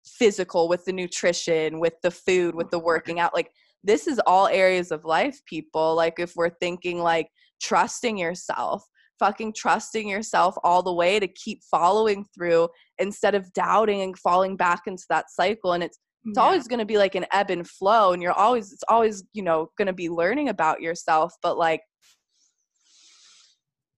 [0.06, 3.34] physical, with the nutrition, with the food, with the working out.
[3.34, 3.50] Like,
[3.84, 5.94] this is all areas of life, people.
[5.94, 7.28] Like, if we're thinking like
[7.60, 8.84] trusting yourself,
[9.18, 14.56] fucking trusting yourself all the way to keep following through instead of doubting and falling
[14.56, 15.72] back into that cycle.
[15.72, 16.42] And it's, it's yeah.
[16.42, 19.42] always going to be like an ebb and flow and you're always it's always you
[19.42, 21.80] know going to be learning about yourself but like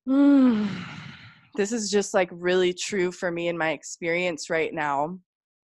[0.07, 0.69] mm,
[1.57, 5.19] this is just like really true for me in my experience right now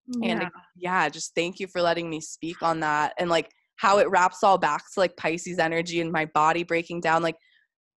[0.07, 0.31] yeah.
[0.31, 1.09] and yeah.
[1.09, 4.57] just thank you for letting me speak on that and like how it wraps all
[4.57, 7.35] back to like pisces energy and my body breaking down like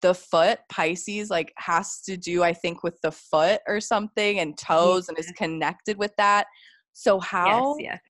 [0.03, 4.59] the foot pisces like has to do i think with the foot or something and
[4.59, 6.47] toes and is connected with that.
[6.93, 8.01] So how yes, yes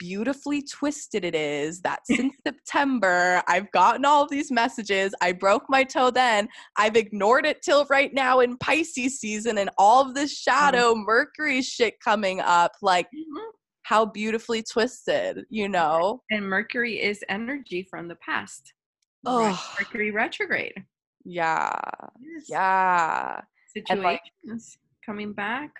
[0.00, 5.14] beautifully twisted it is that since September, I've gotten all of these messages.
[5.20, 6.48] I broke my toe then.
[6.76, 10.50] I've ignored it till right now in Pisces season and all of this mm-hmm.
[10.50, 11.04] shadow mm-hmm.
[11.04, 12.72] Mercury shit coming up.
[12.82, 13.50] Like, mm-hmm.
[13.82, 16.22] how beautifully twisted, you know?
[16.30, 18.72] And Mercury is energy from the past.
[19.26, 20.82] Oh, Mercury retrograde.
[21.26, 21.78] Yeah.
[22.22, 22.46] Yes.
[22.48, 23.40] Yeah.
[23.76, 24.02] Situations
[24.42, 25.70] like, coming back.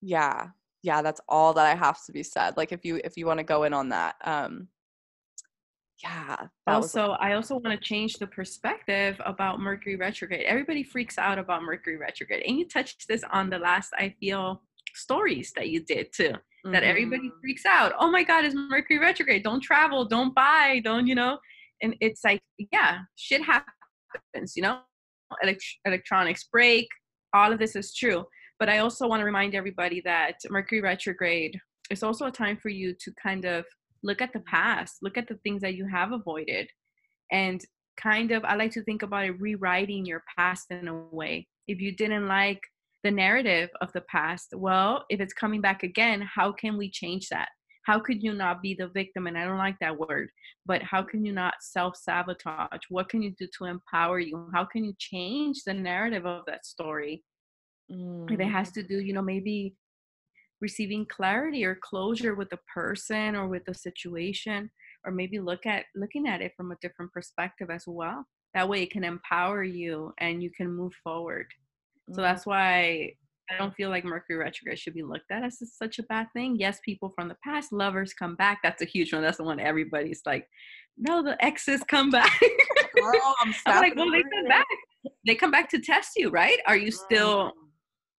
[0.00, 0.48] Yeah
[0.86, 3.38] yeah that's all that i have to be said like if you if you want
[3.38, 4.68] to go in on that um
[6.02, 11.18] yeah also was- i also want to change the perspective about mercury retrograde everybody freaks
[11.18, 14.62] out about mercury retrograde and you touched this on the last i feel
[14.94, 16.72] stories that you did too mm-hmm.
[16.72, 17.40] that everybody mm-hmm.
[17.40, 21.36] freaks out oh my god is mercury retrograde don't travel don't buy don't you know
[21.82, 22.40] and it's like
[22.72, 24.78] yeah shit happens you know
[25.42, 26.86] Elect- electronics break
[27.34, 28.24] all of this is true
[28.58, 31.58] but I also want to remind everybody that Mercury retrograde
[31.90, 33.64] is also a time for you to kind of
[34.02, 36.68] look at the past, look at the things that you have avoided,
[37.32, 37.60] and
[37.96, 41.48] kind of, I like to think about it rewriting your past in a way.
[41.66, 42.60] If you didn't like
[43.02, 47.28] the narrative of the past, well, if it's coming back again, how can we change
[47.30, 47.48] that?
[47.84, 49.26] How could you not be the victim?
[49.26, 50.28] And I don't like that word,
[50.66, 52.80] but how can you not self sabotage?
[52.88, 54.48] What can you do to empower you?
[54.52, 57.22] How can you change the narrative of that story
[57.90, 58.30] Mm.
[58.30, 59.76] If it has to do, you know, maybe
[60.60, 64.70] receiving clarity or closure with the person or with the situation,
[65.04, 68.24] or maybe look at looking at it from a different perspective as well.
[68.54, 71.46] That way it can empower you and you can move forward.
[72.10, 72.16] Mm.
[72.16, 73.12] So that's why
[73.50, 76.56] I don't feel like Mercury retrograde should be looked at as such a bad thing.
[76.58, 78.58] Yes, people from the past, lovers come back.
[78.62, 79.22] That's a huge one.
[79.22, 80.48] That's the one everybody's like,
[80.98, 82.40] no, the exes come back.
[83.00, 84.66] Girl, I'm, I'm like, well, they come back.
[85.26, 86.58] They come back to test you, right?
[86.66, 87.52] Are you still mm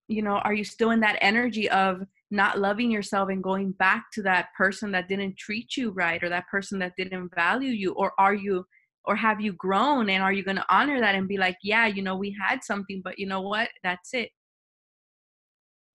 [0.07, 4.05] you know are you still in that energy of not loving yourself and going back
[4.13, 7.93] to that person that didn't treat you right or that person that didn't value you?
[7.93, 8.65] Or are you
[9.05, 11.87] or have you grown and are you going to honor that and be like yeah
[11.87, 13.69] you know we had something but you know what?
[13.83, 14.29] That's it.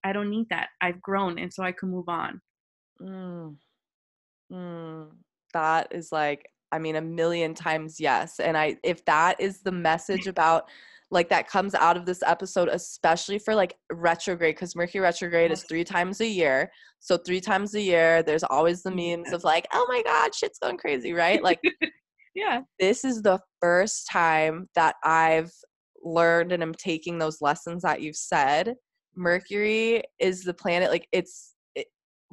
[0.05, 0.69] I don't need that.
[0.81, 2.41] I've grown and so i can move on.
[3.01, 3.57] Mm.
[4.53, 5.09] Mm.
[5.55, 9.73] that is like i mean a million times yes and i if that is the
[9.73, 10.69] message about
[11.13, 15.63] like that comes out of this episode especially for like retrograde because mercury retrograde is
[15.65, 16.73] three times a year.
[17.01, 20.59] So three times a year there's always the memes of like oh my god shit's
[20.59, 21.43] going crazy right?
[21.43, 21.61] Like
[22.35, 22.63] yeah.
[22.81, 25.53] this is the first time that i've
[26.03, 28.75] learned and i'm taking those lessons that you've said.
[29.15, 31.52] Mercury is the planet like it's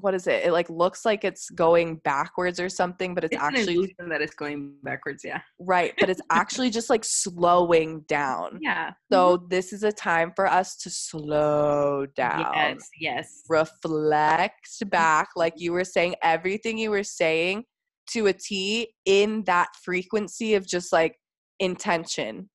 [0.02, 0.46] what is it?
[0.46, 4.36] It like looks like it's going backwards or something, but it's, it's actually that it's
[4.36, 5.24] going backwards.
[5.24, 5.94] Yeah, right.
[6.00, 8.60] But it's actually just like slowing down.
[8.62, 8.92] Yeah.
[9.12, 9.48] So mm-hmm.
[9.50, 12.52] this is a time for us to slow down.
[12.54, 12.90] Yes.
[13.00, 13.44] Yes.
[13.50, 16.16] Reflect back, like you were saying.
[16.22, 17.64] Everything you were saying
[18.12, 21.16] to a T in that frequency of just like
[21.60, 22.50] intention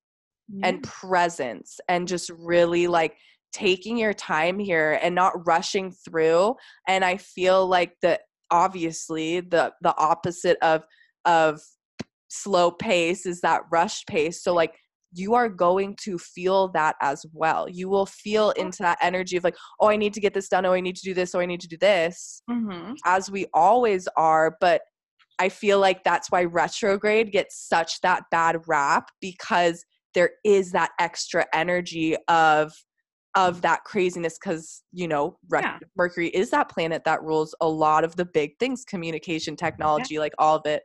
[0.48, 0.68] yeah.
[0.68, 3.16] and presence and just really like
[3.54, 6.54] taking your time here and not rushing through
[6.88, 8.18] and i feel like the
[8.50, 10.84] obviously the the opposite of
[11.24, 11.60] of
[12.28, 14.42] slow pace is that rush pace.
[14.42, 14.74] So like
[15.16, 17.68] you are going to feel that as well.
[17.68, 20.66] You will feel into that energy of like oh i need to get this done.
[20.66, 21.34] Oh i need to do this.
[21.34, 22.94] Oh i need to do this mm-hmm.
[23.04, 24.82] as we always are but
[25.38, 30.90] i feel like that's why retrograde gets such that bad rap because there is that
[31.00, 32.72] extra energy of
[33.34, 35.78] of that craziness because you know yeah.
[35.96, 40.20] mercury is that planet that rules a lot of the big things communication technology yeah.
[40.20, 40.82] like all of it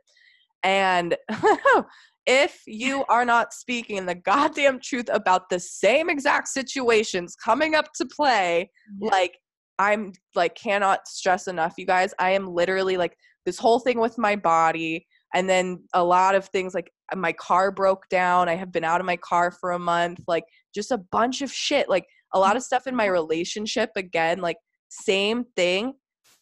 [0.62, 1.16] and
[2.26, 7.86] if you are not speaking the goddamn truth about the same exact situations coming up
[7.94, 9.10] to play yeah.
[9.10, 9.38] like
[9.78, 14.18] i'm like cannot stress enough you guys i am literally like this whole thing with
[14.18, 18.72] my body and then a lot of things like my car broke down i have
[18.72, 22.04] been out of my car for a month like just a bunch of shit like
[22.32, 22.42] a mm-hmm.
[22.42, 24.56] lot of stuff in my relationship again like
[24.90, 25.94] same thing.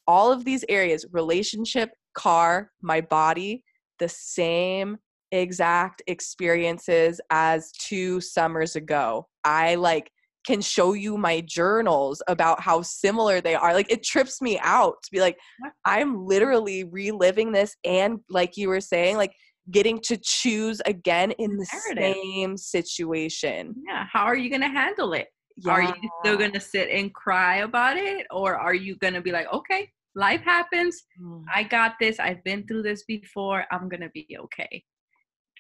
[0.07, 3.63] All of these areas relationship car my body
[3.99, 4.97] the same
[5.33, 9.27] exact experiences as two summers ago.
[9.45, 10.11] I like
[10.47, 13.75] can show you my journals about how similar they are.
[13.75, 15.37] Like it trips me out to be like
[15.85, 19.33] i'm literally reliving this and like you were saying like
[19.71, 22.23] getting to choose again in the Narrative.
[22.23, 23.75] same situation.
[23.87, 25.73] Yeah how are you going to handle it yeah.
[25.73, 28.27] Are you still going to sit and cry about it?
[28.31, 31.05] Or are you going to be like, okay, life happens.
[31.21, 31.45] Mm.
[31.55, 32.19] I got this.
[32.19, 33.65] I've been through this before.
[33.71, 34.85] I'm going to be okay.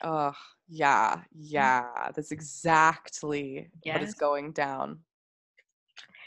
[0.03, 0.33] Oh,
[0.69, 1.23] yeah.
[1.33, 1.87] Yeah.
[2.15, 3.95] That's exactly yes.
[3.95, 4.99] what is going down.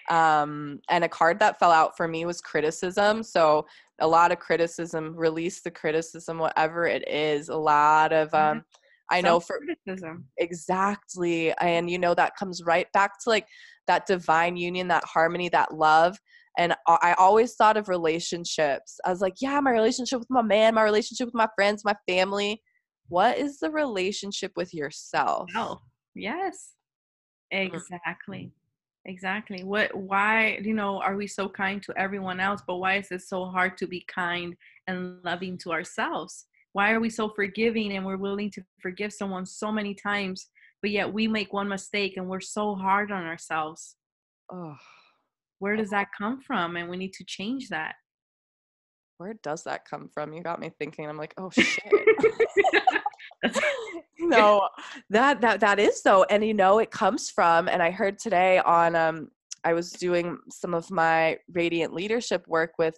[0.10, 3.24] Um, and a card that fell out for me was criticism.
[3.24, 3.66] So
[4.00, 7.50] a lot of criticism, release the criticism, whatever it is.
[7.50, 8.64] A lot of um,
[9.12, 10.26] I know for criticism.
[10.38, 11.54] Exactly.
[11.60, 13.46] And you know that comes right back to like
[13.88, 16.18] that divine union, that harmony, that love.
[16.58, 19.00] And I always thought of relationships.
[19.06, 21.96] I was like, yeah, my relationship with my man, my relationship with my friends, my
[22.08, 22.62] family.
[23.08, 25.50] What is the relationship with yourself?
[25.56, 25.80] Oh,
[26.16, 26.72] yes.
[27.54, 27.74] Mm.
[27.74, 28.52] Exactly.
[29.06, 29.64] Exactly.
[29.64, 33.22] What why, you know, are we so kind to everyone else, but why is it
[33.22, 34.56] so hard to be kind
[34.88, 36.46] and loving to ourselves?
[36.74, 40.48] Why are we so forgiving and we're willing to forgive someone so many times
[40.82, 43.96] but yet we make one mistake and we're so hard on ourselves?
[44.52, 44.76] Oh
[45.60, 46.76] where does that come from?
[46.76, 47.94] And we need to change that.
[49.20, 50.34] Where does that come from?
[50.34, 51.08] You got me thinking.
[51.08, 51.80] I'm like oh shit.
[54.20, 54.70] No
[55.10, 58.60] that that that is though and you know it comes from and i heard today
[58.60, 59.30] on um
[59.64, 62.96] i was doing some of my radiant leadership work with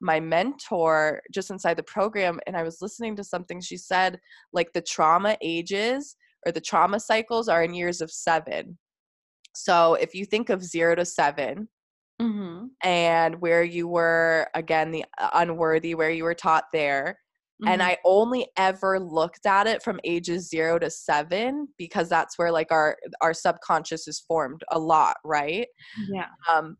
[0.00, 4.18] my mentor just inside the program and I was listening to something she said
[4.52, 8.76] like the trauma ages or the trauma cycles are in years of 7.
[9.54, 11.68] So if you think of 0 to 7
[12.20, 12.66] mm-hmm.
[12.82, 17.18] and where you were again the uh, unworthy where you were taught there
[17.62, 17.68] Mm-hmm.
[17.68, 22.50] and i only ever looked at it from ages 0 to 7 because that's where
[22.50, 25.68] like our our subconscious is formed a lot right
[26.10, 26.76] yeah um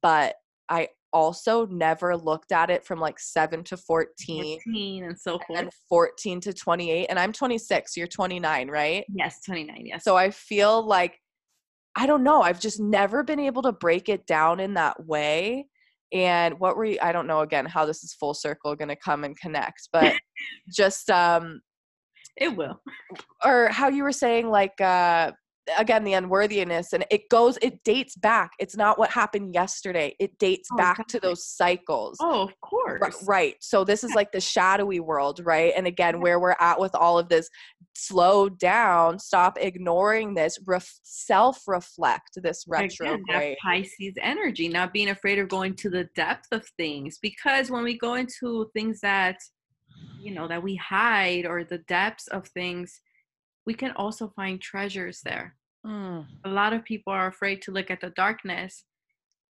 [0.00, 0.36] but
[0.70, 5.58] i also never looked at it from like 7 to 14, 14 and so forth
[5.58, 9.04] and 14 to 28 and i'm 26 you're 29 right?
[9.14, 10.04] Yes 29 yes.
[10.04, 11.18] So i feel like
[11.96, 15.66] i don't know i've just never been able to break it down in that way
[16.12, 18.96] and what were you i don't know again how this is full circle going to
[18.96, 20.14] come and connect but
[20.68, 21.60] just um
[22.36, 22.80] it will.
[23.44, 25.30] or how you were saying like uh
[25.78, 28.52] again the unworthiness and it goes it dates back.
[28.58, 30.14] It's not what happened yesterday.
[30.18, 32.16] It dates oh, back to those cycles.
[32.20, 33.00] Oh of course.
[33.02, 33.56] R- right.
[33.60, 35.72] So this is like the shadowy world right?
[35.76, 37.48] And again where we're at with all of this
[37.96, 43.22] slow down stop ignoring this ref- self reflect this retrograde.
[43.28, 47.84] Again, pisces energy not being afraid of going to the depth of things because when
[47.84, 49.36] we go into things that
[50.20, 53.00] you know that we hide or the depths of things
[53.66, 55.56] we can also find treasures there.
[55.86, 56.26] Mm.
[56.44, 58.84] A lot of people are afraid to look at the darkness,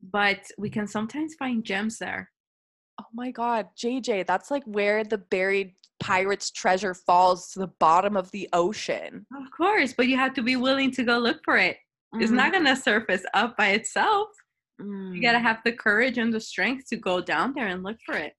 [0.02, 2.30] but we can sometimes find gems there.
[3.00, 8.16] Oh my God, JJ, that's like where the buried pirate's treasure falls to the bottom
[8.16, 9.26] of the ocean.
[9.36, 11.76] Of course, but you have to be willing to go look for it.
[12.14, 12.22] Mm.
[12.22, 12.64] It's not mm-hmm.
[12.64, 14.28] going to surface up by itself.
[14.80, 15.14] Mm.
[15.14, 17.96] You got to have the courage and the strength to go down there and look
[18.04, 18.34] for it.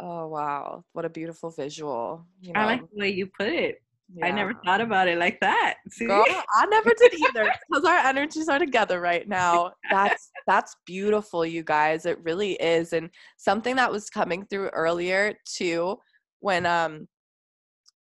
[0.00, 0.84] Oh, wow.
[0.92, 2.26] What a beautiful visual.
[2.40, 2.60] You know?
[2.60, 3.82] I like the way you put it.
[4.14, 4.26] Yeah.
[4.26, 5.76] I never thought about it like that.
[5.90, 6.06] See?
[6.06, 9.72] Girl, I never did either because our energies are together right now.
[9.90, 12.06] That's that's beautiful, you guys.
[12.06, 12.94] It really is.
[12.94, 15.98] And something that was coming through earlier too,
[16.40, 17.06] when um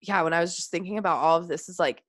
[0.01, 2.01] yeah, when I was just thinking about all of this is like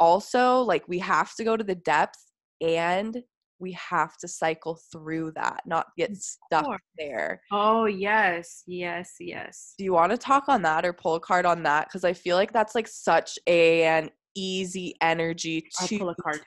[0.00, 2.18] also like we have to go to the depth
[2.60, 3.22] and
[3.60, 7.40] we have to cycle through that, not get stuck there.
[7.52, 9.74] Oh, yes, yes, yes.
[9.78, 11.88] Do you want to talk on that or pull a card on that?
[11.88, 16.40] Because I feel like that's like such a, an easy energy to pull a card.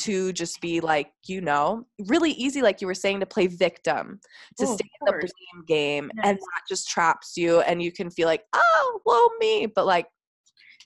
[0.00, 4.20] To just be like, you know, really easy, like you were saying, to play victim,
[4.58, 6.24] to oh, stay in the blame game, yes.
[6.24, 9.66] and that just traps you, and you can feel like, oh, woe me.
[9.66, 10.06] But like,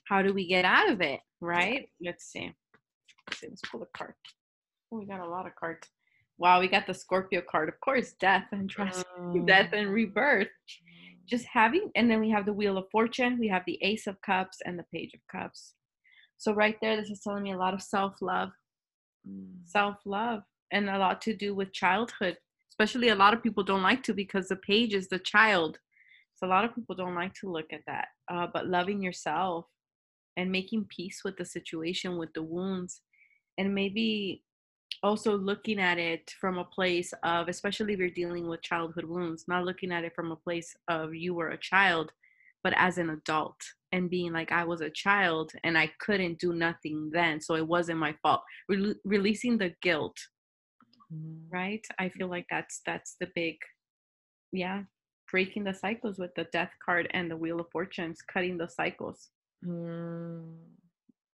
[0.07, 1.19] how do we get out of it?
[1.41, 1.87] Right?
[2.03, 2.53] Let's see.
[3.29, 3.49] Let's see.
[3.49, 4.15] Let's pull a card.
[4.93, 5.87] Oh, we got a lot of cards.
[6.37, 7.69] Wow, we got the Scorpio card.
[7.69, 9.45] Of course, death and trust, mm.
[9.47, 10.49] death and rebirth.
[11.27, 14.21] Just having, and then we have the Wheel of Fortune, we have the Ace of
[14.21, 15.73] Cups, and the Page of Cups.
[16.37, 18.49] So, right there, this is telling me a lot of self love,
[19.27, 19.47] mm.
[19.65, 22.37] self love, and a lot to do with childhood.
[22.69, 25.79] Especially, a lot of people don't like to because the page is the child.
[26.35, 28.09] So, a lot of people don't like to look at that.
[28.29, 29.65] Uh, but loving yourself
[30.35, 33.01] and making peace with the situation, with the wounds,
[33.57, 34.43] and maybe
[35.03, 39.45] also looking at it from a place of especially if you're dealing with childhood wounds
[39.47, 42.11] not looking at it from a place of you were a child
[42.63, 43.57] but as an adult
[43.91, 47.67] and being like i was a child and i couldn't do nothing then so it
[47.67, 50.17] wasn't my fault Re- releasing the guilt
[51.13, 51.41] mm.
[51.51, 53.55] right i feel like that's that's the big
[54.53, 54.83] yeah
[55.29, 59.29] breaking the cycles with the death card and the wheel of fortunes cutting the cycles
[59.65, 60.45] mm.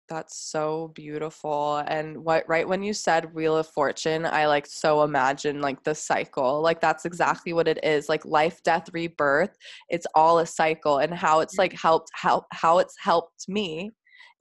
[0.09, 1.83] That's so beautiful.
[1.87, 5.93] And what right when you said Wheel of Fortune, I like so imagine like the
[5.93, 6.61] cycle.
[6.61, 7.09] Like that's mm-hmm.
[7.09, 8.09] exactly what it is.
[8.09, 9.55] Like life, death, rebirth.
[9.89, 10.97] It's all a cycle.
[10.97, 11.61] And how it's mm-hmm.
[11.61, 13.91] like helped how how it's helped me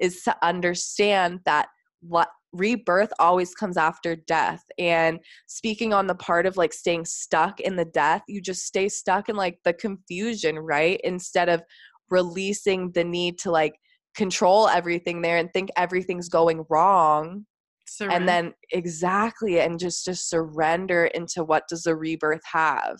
[0.00, 1.68] is to understand that
[2.00, 7.60] what rebirth always comes after death and speaking on the part of like staying stuck
[7.60, 11.62] in the death you just stay stuck in like the confusion right instead of
[12.08, 13.74] releasing the need to like
[14.18, 17.46] control everything there and think everything's going wrong
[17.86, 18.16] surrender.
[18.16, 22.96] and then exactly and just just surrender into what does the rebirth have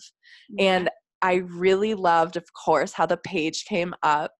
[0.49, 0.77] yeah.
[0.77, 0.89] and
[1.21, 4.31] i really loved of course how the page came up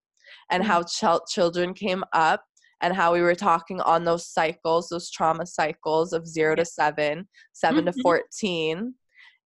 [0.50, 0.72] and mm-hmm.
[0.72, 2.46] how ch- children came up
[2.82, 7.28] and how we were talking on those cycles those trauma cycles of 0 to 7
[7.52, 7.86] 7 mm-hmm.
[7.86, 8.94] to 14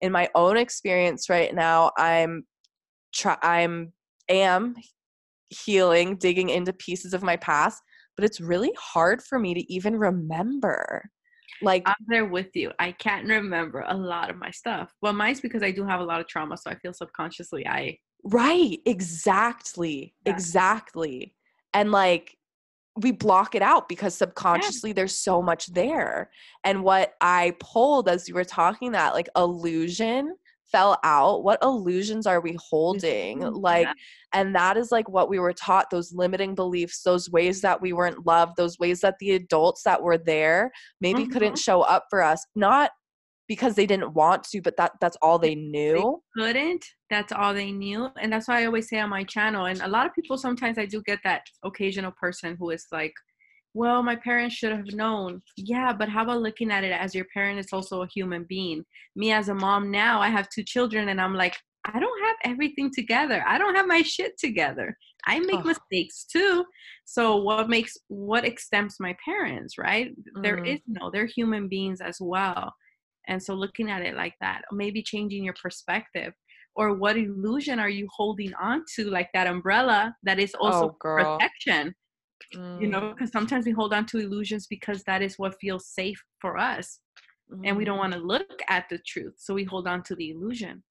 [0.02, 2.46] in my own experience right now i'm
[3.12, 3.92] try i'm
[4.30, 4.76] am
[5.54, 7.82] healing, digging into pieces of my past,
[8.16, 11.10] but it's really hard for me to even remember.
[11.62, 12.72] Like I'm there with you.
[12.80, 14.91] I can't remember a lot of my stuff.
[15.01, 17.97] Well, mine's because I do have a lot of trauma, so I feel subconsciously I
[18.24, 20.14] Right, exactly.
[20.26, 20.34] Yeah.
[20.34, 21.36] Exactly.
[21.74, 22.38] And like
[22.95, 24.95] we block it out because subconsciously yeah.
[24.95, 26.30] there's so much there.
[26.64, 30.36] And what I pulled as you were talking that like illusion
[30.74, 33.94] fell out what illusions are we holding like yeah.
[34.34, 37.94] and that is like what we were taught those limiting beliefs those ways that we
[37.94, 41.32] weren't loved those ways that the adults that were there maybe mm-hmm.
[41.32, 42.90] couldn't show up for us not
[43.48, 47.54] because they didn't want to but that that's all they knew they couldn't that's all
[47.54, 50.16] they knew and that's why i always say on my channel and a lot of
[50.16, 53.14] people sometimes i do get that occasional person who is like
[53.74, 55.42] well, my parents should have known.
[55.58, 58.84] Yeah, but how about looking at it as your parent is also a human being?
[59.16, 61.56] Me as a mom now, I have two children, and I'm like,
[61.86, 63.44] I don't have everything together.
[63.48, 64.96] I don't have my shit together.
[65.26, 65.64] I make oh.
[65.64, 66.66] mistakes too.
[67.06, 70.12] So what makes what extends my parents, right?
[70.38, 70.44] Mm.
[70.44, 72.74] There is no, they're human beings as well.
[73.28, 76.34] And so looking at it like that, maybe changing your perspective
[76.76, 80.98] or what illusion are you holding on to like that umbrella that is also oh,
[81.00, 81.94] protection
[82.56, 82.82] mm.
[82.82, 86.22] you know because sometimes we hold on to illusions because that is what feels safe
[86.39, 86.99] for us
[87.51, 87.62] mm.
[87.66, 88.01] and we don't mm.
[88.01, 90.84] want to look at the truth so we hold on to the illusion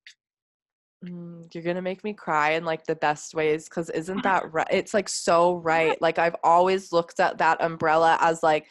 [1.05, 4.69] mm, you're gonna make me cry in like the best ways because isn't that right
[4.71, 8.67] it's like so right like i've always looked at that umbrella as like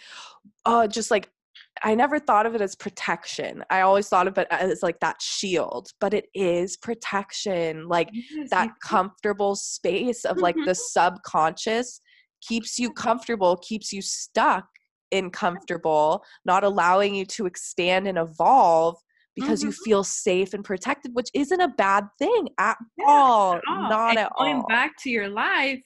[0.65, 1.29] oh just like
[1.83, 3.63] I never thought of it as protection.
[3.69, 8.49] I always thought of it as like that shield, but it is protection, like yes,
[8.51, 12.01] that comfortable space of like the subconscious
[12.41, 14.65] keeps you comfortable, keeps you stuck
[15.11, 18.97] in comfortable, not allowing you to expand and evolve
[19.35, 19.69] because mm-hmm.
[19.69, 23.55] you feel safe and protected, which isn't a bad thing at, yeah, all.
[23.55, 23.89] at all.
[23.89, 24.61] Not and at going all.
[24.61, 25.81] Going back to your life,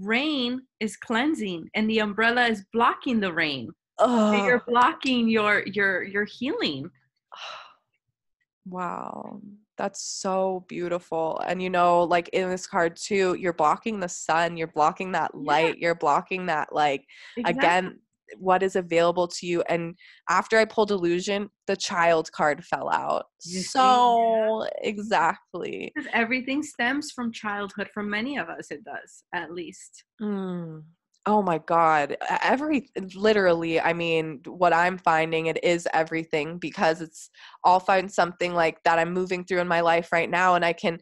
[0.00, 3.70] rain is cleansing and the umbrella is blocking the rain.
[3.98, 6.90] So you're blocking your your your healing.
[8.64, 9.40] Wow.
[9.78, 11.40] That's so beautiful.
[11.46, 15.34] And you know, like in this card too, you're blocking the sun, you're blocking that
[15.34, 15.86] light, yeah.
[15.86, 17.06] you're blocking that like
[17.36, 17.68] exactly.
[17.68, 17.98] again
[18.38, 19.94] what is available to you and
[20.28, 24.88] after i pulled illusion the child card fell out you so see?
[24.88, 30.82] exactly because everything stems from childhood for many of us it does at least mm.
[31.24, 32.16] Oh my God.
[32.42, 37.30] Every literally, I mean, what I'm finding it is everything because it's
[37.64, 40.72] I'll find something like that I'm moving through in my life right now and I
[40.72, 40.98] can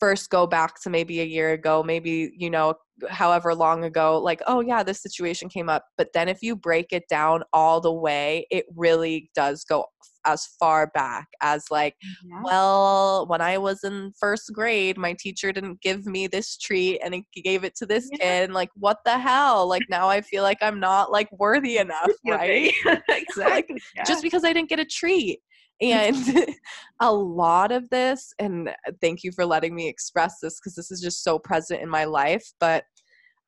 [0.00, 2.74] first go back to maybe a year ago, maybe, you know,
[3.10, 5.84] however long ago, like, oh yeah, this situation came up.
[5.98, 9.86] But then if you break it down all the way, it really does go
[10.28, 12.42] as far back as like mm-hmm.
[12.42, 17.14] well when i was in first grade my teacher didn't give me this treat and
[17.14, 18.18] he gave it to this yeah.
[18.18, 21.78] kid and like what the hell like now i feel like i'm not like worthy
[21.78, 22.72] enough right
[23.08, 24.04] exactly like, yeah.
[24.04, 25.40] just because i didn't get a treat
[25.80, 26.16] And
[27.00, 31.00] a lot of this, and thank you for letting me express this because this is
[31.00, 32.82] just so present in my life, but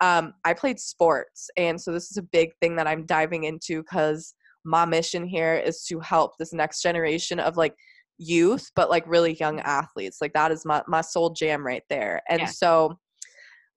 [0.00, 1.50] um, I played sports.
[1.56, 4.34] And so this is a big thing that I'm diving into because
[4.64, 7.74] my mission here is to help this next generation of like
[8.18, 10.18] youth, but like really young athletes.
[10.20, 12.22] Like that is my, my soul jam right there.
[12.28, 12.46] And yeah.
[12.46, 12.98] so,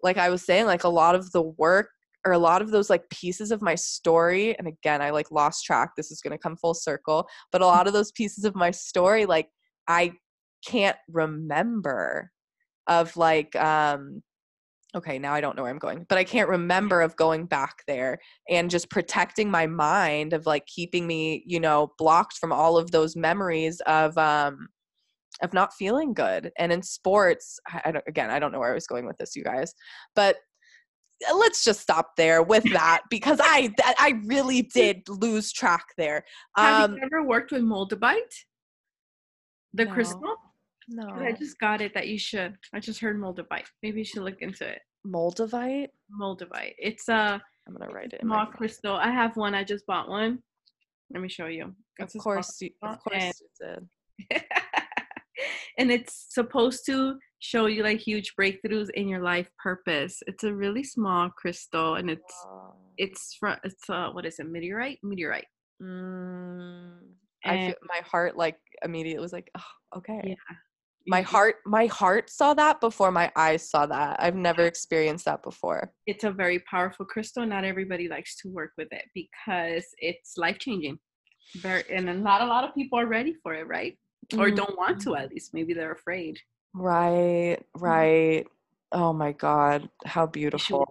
[0.01, 1.89] like I was saying, like a lot of the work
[2.25, 5.65] or a lot of those like pieces of my story and again i like lost
[5.65, 8.55] track this is going to come full circle but a lot of those pieces of
[8.55, 9.49] my story like
[9.87, 10.11] i
[10.65, 12.31] can't remember
[12.87, 14.21] of like um
[14.95, 17.83] okay now i don't know where i'm going but i can't remember of going back
[17.87, 18.19] there
[18.49, 22.91] and just protecting my mind of like keeping me you know blocked from all of
[22.91, 24.67] those memories of um
[25.41, 28.75] of not feeling good and in sports I don't, again i don't know where i
[28.75, 29.73] was going with this you guys
[30.15, 30.37] but
[31.31, 36.23] let's just stop there with that because I I really did lose track there.
[36.57, 38.17] Have you um ever worked with moldavite?
[39.73, 40.35] The no, crystal?
[40.89, 41.09] No.
[41.09, 42.55] I just got it that you should.
[42.73, 43.65] I just heard moldavite.
[43.81, 44.79] Maybe you should look into it.
[45.05, 45.89] Moldavite?
[46.19, 46.73] Moldavite.
[46.77, 48.21] It's a I'm gonna write it.
[48.21, 48.95] Small crystal.
[48.95, 49.55] I have one.
[49.55, 50.39] I just bought one.
[51.13, 51.73] Let me show you.
[51.99, 53.87] It's of course, you, of course and,
[55.77, 60.21] and it's supposed to show you like huge breakthroughs in your life purpose.
[60.27, 62.73] It's a really small crystal and it's oh.
[62.97, 65.45] it's from it's uh what is it meteorite meteorite.
[65.81, 66.99] Mm,
[67.45, 70.21] I feel my heart like immediately was like oh, okay.
[70.23, 70.55] Yeah.
[71.05, 74.21] My heart my heart saw that before my eyes saw that.
[74.21, 75.91] I've never experienced that before.
[76.07, 77.45] It's a very powerful crystal.
[77.45, 80.99] Not everybody likes to work with it because it's life changing.
[81.57, 83.97] Very and not a lot of people are ready for it, right?
[84.33, 84.55] Or mm.
[84.55, 85.53] don't want to at least.
[85.53, 86.39] Maybe they're afraid.
[86.73, 87.83] Right, mm-hmm.
[87.83, 88.47] right.
[88.91, 90.87] Oh my God, how beautiful.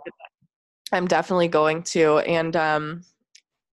[0.93, 2.19] I'm definitely going to.
[2.19, 3.03] And um,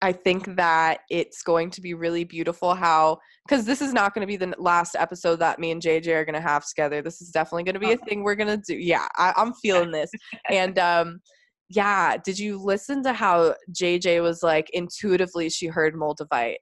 [0.01, 4.21] I think that it's going to be really beautiful how, because this is not going
[4.21, 7.01] to be the last episode that me and JJ are going to have together.
[7.01, 8.75] This is definitely going to be a thing we're going to do.
[8.75, 10.11] Yeah, I, I'm feeling this.
[10.49, 11.21] and um,
[11.69, 16.57] yeah, did you listen to how JJ was like intuitively she heard Moldavite?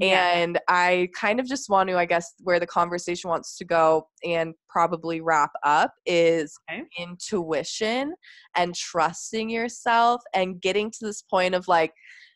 [0.00, 0.38] Yeah.
[0.38, 4.06] And I kind of just want to, I guess, where the conversation wants to go
[4.24, 6.84] and probably wrap up is okay.
[6.98, 8.14] intuition
[8.54, 11.92] and trusting yourself and getting to this point of like,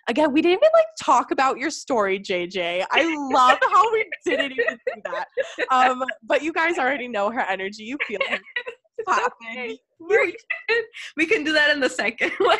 [0.09, 2.85] again, we didn't even like talk about your story, JJ.
[2.91, 5.27] I love how we didn't even do that.
[5.71, 7.85] Um, but you guys already know her energy.
[7.85, 8.39] You feel her
[9.07, 9.77] popping.
[11.17, 12.59] We can do that in the second one.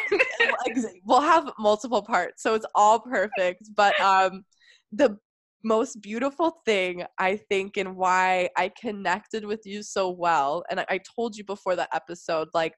[1.05, 3.69] we'll have multiple parts, so it's all perfect.
[3.77, 4.45] But um,
[4.93, 5.19] the
[5.65, 10.65] most beautiful thing I think and why I connected with you so well.
[10.71, 12.75] And I, I told you before the episode, like,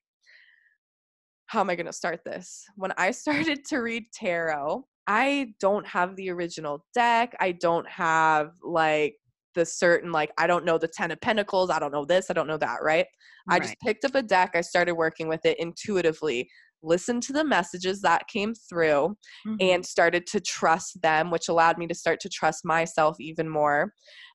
[1.55, 2.67] how am I going to start this?
[2.75, 7.35] When I started to read tarot, I don't have the original deck.
[7.39, 9.15] I don't have like
[9.55, 11.71] the certain, like, I don't know the 10 of Pentacles.
[11.71, 12.29] I don't know this.
[12.29, 13.07] I don't know that, right?
[13.49, 13.57] right.
[13.57, 14.51] I just picked up a deck.
[14.55, 16.49] I started working with it intuitively
[16.83, 19.55] listened to the messages that came through mm-hmm.
[19.61, 23.93] and started to trust them, which allowed me to start to trust myself even more.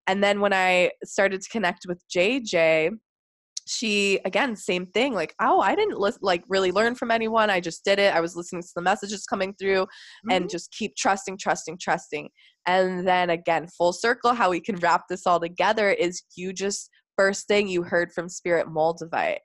[0.07, 2.91] And then when I started to connect with JJ,
[3.69, 7.59] she again same thing like oh i didn't li- like really learn from anyone i
[7.59, 10.31] just did it i was listening to the messages coming through mm-hmm.
[10.31, 12.27] and just keep trusting trusting trusting
[12.65, 16.89] and then again full circle how we can wrap this all together is you just
[17.15, 19.39] first thing you heard from spirit moldavite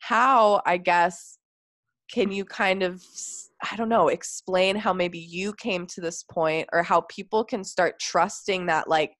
[0.00, 1.38] how i guess
[2.12, 3.02] can you kind of
[3.72, 7.64] i don't know explain how maybe you came to this point or how people can
[7.64, 9.12] start trusting that like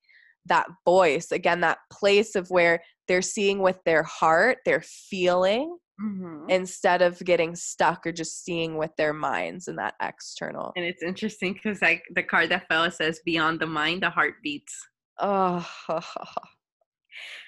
[0.47, 6.49] that voice again that place of where they're seeing with their heart they're feeling mm-hmm.
[6.49, 11.03] instead of getting stuck or just seeing with their minds and that external and it's
[11.03, 14.87] interesting because like the card that fell says beyond the mind the heart beats
[15.19, 15.67] oh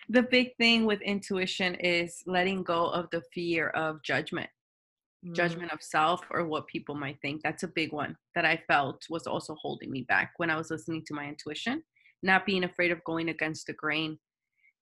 [0.09, 4.49] the big thing with intuition is letting go of the fear of judgment
[5.25, 5.35] mm.
[5.35, 7.41] judgment of self or what people might think.
[7.43, 10.71] That's a big one that I felt was also holding me back when I was
[10.71, 11.83] listening to my intuition,
[12.23, 14.17] not being afraid of going against the grain,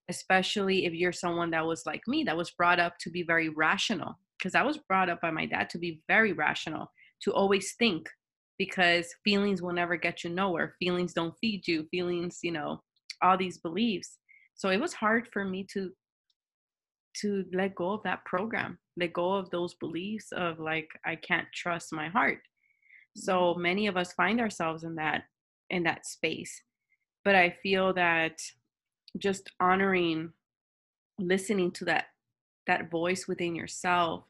[0.10, 3.50] especially if you're someone that was like me, that was brought up to be very
[3.50, 4.18] rational.
[4.38, 6.92] Because I was brought up by my dad to be very rational,
[7.24, 8.08] to always think,
[8.60, 10.76] because feelings will never get you nowhere.
[10.80, 11.88] Feelings don't feed you.
[11.90, 12.82] Feelings, you know,
[13.22, 14.20] all these beliefs.
[14.56, 15.92] So it was hard for me to
[17.22, 21.48] to let go of that program let go of those beliefs of like i can't
[21.54, 22.40] trust my heart
[23.16, 23.62] so mm-hmm.
[23.62, 25.24] many of us find ourselves in that
[25.70, 26.62] in that space
[27.28, 28.36] but i feel that
[29.18, 30.32] just honoring
[31.20, 32.06] listening to that
[32.68, 34.24] that voice within yourself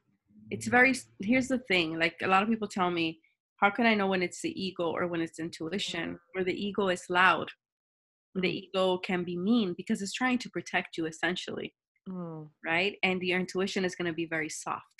[0.49, 0.93] it's very
[1.29, 3.19] here's the thing like a lot of people tell me
[3.61, 6.87] how can i know when it's the ego or when it's intuition where the ego
[6.89, 7.49] is loud?
[8.43, 8.61] The Mm.
[8.63, 11.69] ego can be mean because it's trying to protect you essentially
[12.09, 12.49] Mm.
[12.71, 12.93] right?
[13.03, 14.97] And your intuition is going to be very soft.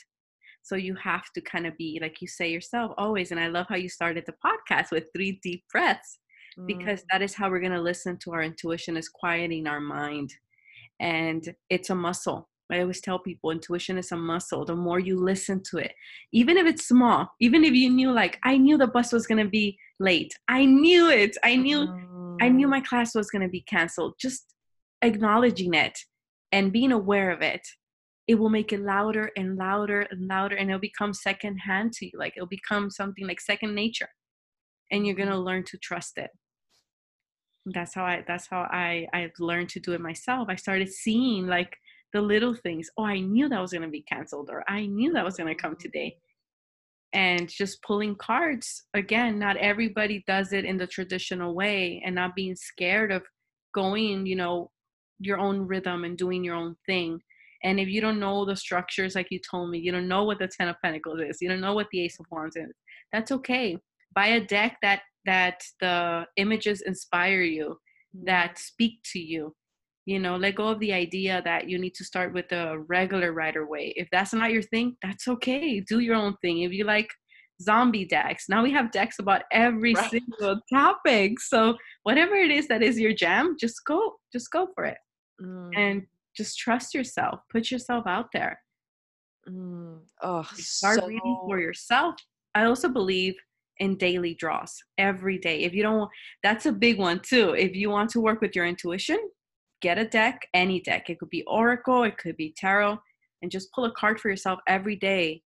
[0.67, 3.67] So you have to kind of be like you say yourself always and i love
[3.69, 6.11] how you started the podcast with three deep breaths
[6.65, 7.05] because Mm.
[7.11, 10.33] that is how we're going to listen to our intuition is quieting our mind
[10.99, 15.15] and it's a muscle i always tell people intuition is a muscle the more you
[15.15, 15.93] listen to it
[16.31, 19.43] even if it's small even if you knew like i knew the bus was going
[19.43, 21.87] to be late i knew it i knew
[22.41, 22.71] i knew Mm.
[22.71, 24.55] my class was going to be canceled just
[25.03, 25.97] acknowledging it
[26.51, 27.61] and being aware of it
[28.27, 32.05] it will make it louder and louder and louder and it'll become second hand to
[32.07, 34.09] you like it'll become something like second nature
[34.91, 36.31] and you're going to learn to trust it
[37.73, 40.47] that's how i that's how i i've learned to do it myself.
[40.49, 41.75] I started seeing like
[42.13, 45.13] the little things oh i knew that was going to be canceled or i knew
[45.13, 45.81] that was going to come mm-hmm.
[45.81, 46.17] today.
[47.13, 52.35] And just pulling cards again not everybody does it in the traditional way and not
[52.35, 53.23] being scared of
[53.73, 54.71] going you know
[55.19, 57.19] your own rhythm and doing your own thing.
[57.63, 60.37] And if you don't know the structures like you told me you don't know what
[60.37, 62.71] the ten of pentacles is you don't know what the ace of wands is
[63.11, 63.77] that's okay.
[64.13, 67.77] Buy a deck that that the images inspire you
[68.23, 69.53] that speak to you.
[70.07, 73.33] You know let go of the idea that you need to start with a regular
[73.33, 75.81] Rider-Waite if that's not your thing that's okay.
[75.81, 76.55] Do your own thing.
[76.61, 77.09] If you like
[77.61, 80.09] zombie decks now we have decks about every Right.
[80.11, 81.39] single topic.
[81.41, 83.99] So whatever it is that is your jam just go
[84.33, 84.97] just go for it.
[85.41, 85.71] Mm.
[85.77, 85.97] and
[86.35, 87.35] just trust yourself.
[87.51, 88.59] Put yourself out there.
[89.49, 89.99] Mm.
[90.21, 92.15] Oh, start so reading for yourself.
[92.55, 93.35] I also believe
[93.79, 95.61] in daily draws every day.
[95.61, 96.09] If you don't
[96.43, 97.53] that's a big one too.
[97.53, 99.19] If you want to work with your intuition
[99.81, 101.09] get a deck any deck.
[101.09, 102.97] It could be oracle it could be tarot
[103.41, 105.43] and just pull a card for yourself every day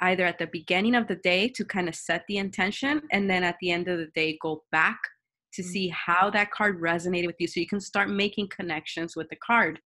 [0.00, 3.44] either at the beginning of the day to kind of set the intention and then
[3.44, 4.98] at the end of the day go back
[5.52, 5.66] to Mm.
[5.66, 7.46] see how that card resonated with you.
[7.46, 9.80] So you can start making connections with the card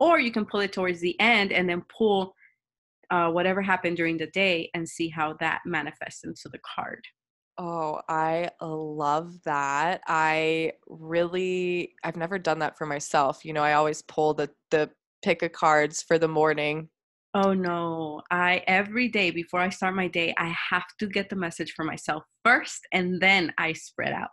[0.00, 2.34] or you can pull it towards the end and then pull
[3.12, 7.04] uh, whatever happened during the day and see how that manifests into the card
[7.58, 10.00] Oh, I love that.
[10.06, 13.44] I really I've never done that for myself.
[13.44, 14.90] You know, I always pull the the
[15.22, 16.88] pick of cards for the morning.
[17.34, 21.36] oh no i every day before i start my day i have to get the
[21.36, 24.30] message for myself first and then i spread out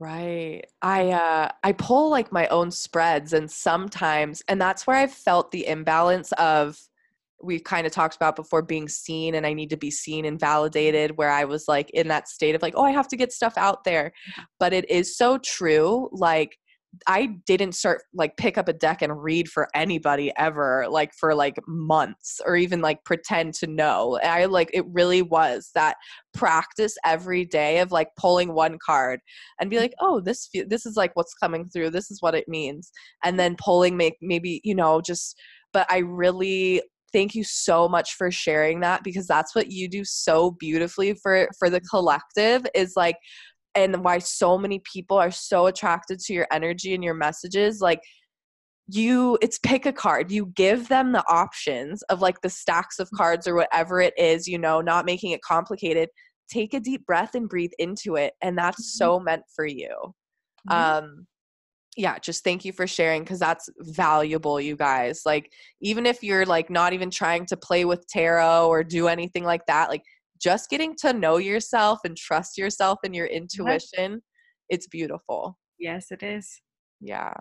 [0.00, 0.62] Right.
[0.80, 5.50] I uh I pull like my own spreads and sometimes and that's where I've felt
[5.50, 6.78] the imbalance of
[7.42, 10.40] we kind of talked about before being seen and I need to be seen and
[10.40, 13.32] validated where I was like in that state of like oh I have to get
[13.32, 14.12] stuff out there.
[14.58, 16.56] But it is so true like
[17.06, 21.34] I didn't start like pick up a deck and read for anybody ever like for
[21.34, 24.18] like months or even like pretend to know.
[24.22, 25.96] I like it really was that
[26.34, 29.20] practice every day of like pulling one card
[29.60, 31.90] and be like, oh, this this is like what's coming through.
[31.90, 32.90] This is what it means,
[33.22, 35.38] and then pulling make maybe you know just.
[35.74, 36.80] But I really
[37.12, 41.48] thank you so much for sharing that because that's what you do so beautifully for
[41.58, 43.16] for the collective is like
[43.74, 48.00] and why so many people are so attracted to your energy and your messages like
[48.90, 50.30] you it's pick a card.
[50.32, 54.48] You give them the options of like the stacks of cards or whatever it is
[54.48, 56.08] you know not making it complicated.
[56.50, 58.96] Take a deep breath and breathe into it and that's Mhm.
[58.98, 60.14] so meant for you.
[60.70, 61.26] Um
[61.98, 66.46] yeah just thank you for sharing because that's valuable you guys like even if you're
[66.46, 70.02] like not even trying to play with tarot or do anything like that like
[70.40, 74.22] just getting to know yourself and trust yourself and your intuition
[74.68, 75.58] it's beautiful.
[75.78, 76.60] Yes it is.
[77.00, 77.32] Yeah.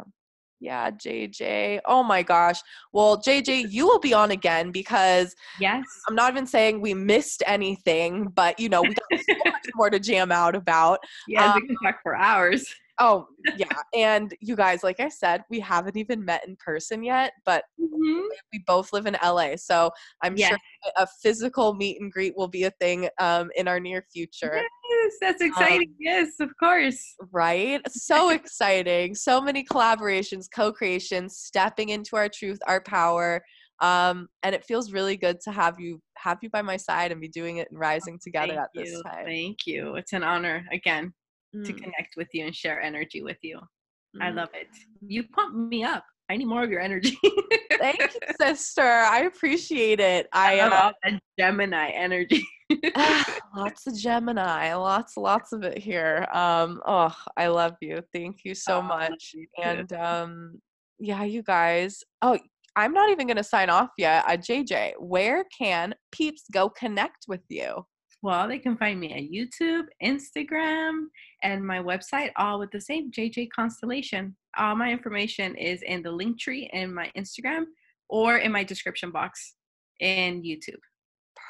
[0.60, 2.60] Yeah jj oh my gosh.
[2.94, 5.84] Well jj you will be on again because yes.
[6.08, 9.92] I'm not even saying we missed anything but you know we got so much more
[9.92, 11.00] to jam out about.
[11.28, 12.66] Yeah, um, we can talk for hours
[13.00, 13.82] Oh, yeah.
[13.94, 18.28] And you guys, like I said, we haven't even met in person yet, but Mhm.
[18.52, 19.56] we both live in LA.
[19.56, 19.92] So
[20.22, 20.50] I'm Yes.
[20.50, 20.58] sure
[20.98, 24.62] a physical meet and greet will be a thing um, in our near future.
[24.90, 27.82] yes that's exciting yes of course Right?
[27.92, 29.16] So exciting.
[29.16, 33.44] So many collaborations, co creations, stepping into our truth, our power.
[33.80, 37.22] Um, and it feels really good to have you have you by my side and
[37.22, 39.04] be doing it and rising together Thank at this you.
[39.04, 39.26] time.
[39.26, 39.96] Thank you.
[39.96, 41.14] It's an honor again
[41.66, 43.60] to Mm, connect with you and share energy with you.
[44.22, 44.36] I mm.
[44.36, 44.68] love it.
[45.06, 46.04] You pump me up.
[46.30, 47.18] I need more of your energy.
[47.80, 48.82] Thank you, sister.
[48.82, 50.28] I appreciate it.
[50.34, 52.46] I love uh, that Gemini energy.
[53.56, 56.28] lots of Gemini, lots, lots of it here.
[56.34, 58.02] Um, oh, I love you.
[58.14, 59.32] Thank you so Oh, much.
[59.34, 59.48] you.
[59.64, 60.62] And um,
[61.00, 62.04] yeah, you guys.
[62.22, 62.38] Oh,
[62.76, 64.26] I'm not even gonna sign off yet.
[64.28, 67.86] Uh, JJ, where can peeps go connect with you?
[68.28, 71.06] Well, they can find me at YouTube, Instagram,
[71.44, 74.36] and my website, all with the same JJ Constellation.
[74.58, 77.68] All my information is in the link tree in my Instagram
[78.10, 79.56] or in my description box
[80.02, 80.82] in YouTube.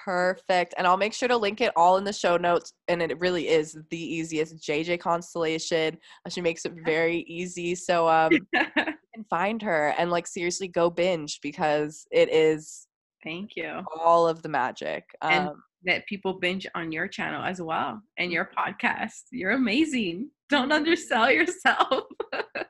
[0.05, 0.75] Perfect.
[0.77, 2.71] And I'll make sure to link it all in the show notes.
[2.87, 5.97] And it really is the easiest JJ Constellation.
[6.29, 7.73] She makes it very easy.
[7.73, 12.85] So um you can find her and like seriously go binge because it is
[13.23, 13.81] thank you.
[13.99, 15.03] All of the magic.
[15.23, 15.49] Um, and
[15.85, 18.71] that people binge on your channel as well and your mm-hmm.
[18.71, 19.23] podcast.
[19.31, 20.29] You're amazing.
[20.49, 22.03] Don't undersell yourself.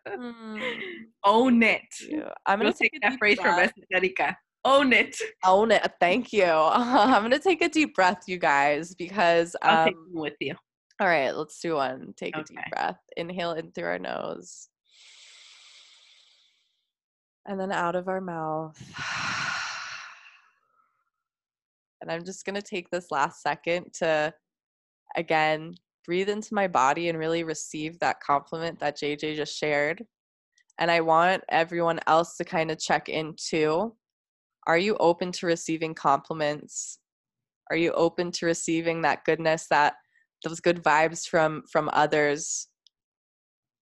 [0.07, 0.61] mm.
[1.25, 1.81] Own it.
[2.45, 4.37] I'm gonna take, take that phrase from Erika.
[4.65, 5.15] Own it.
[5.45, 5.91] Own it.
[5.99, 6.43] Thank you.
[6.45, 10.55] I'm gonna take a deep breath, you guys, because um, I'll take um, with you.
[10.99, 12.13] All right, let's do one.
[12.17, 12.41] Take okay.
[12.41, 12.97] a deep breath.
[13.15, 14.69] Inhale in through our nose.
[17.45, 18.75] And then out of our mouth.
[22.01, 24.33] And I'm just going to take this last second to,
[25.15, 25.75] again,
[26.05, 30.05] breathe into my body and really receive that compliment that JJ just shared.
[30.79, 33.95] And I want everyone else to kind of check in too.
[34.67, 36.99] Are you open to receiving compliments?
[37.69, 39.95] Are you open to receiving that goodness, that
[40.43, 42.67] those good vibes from from others?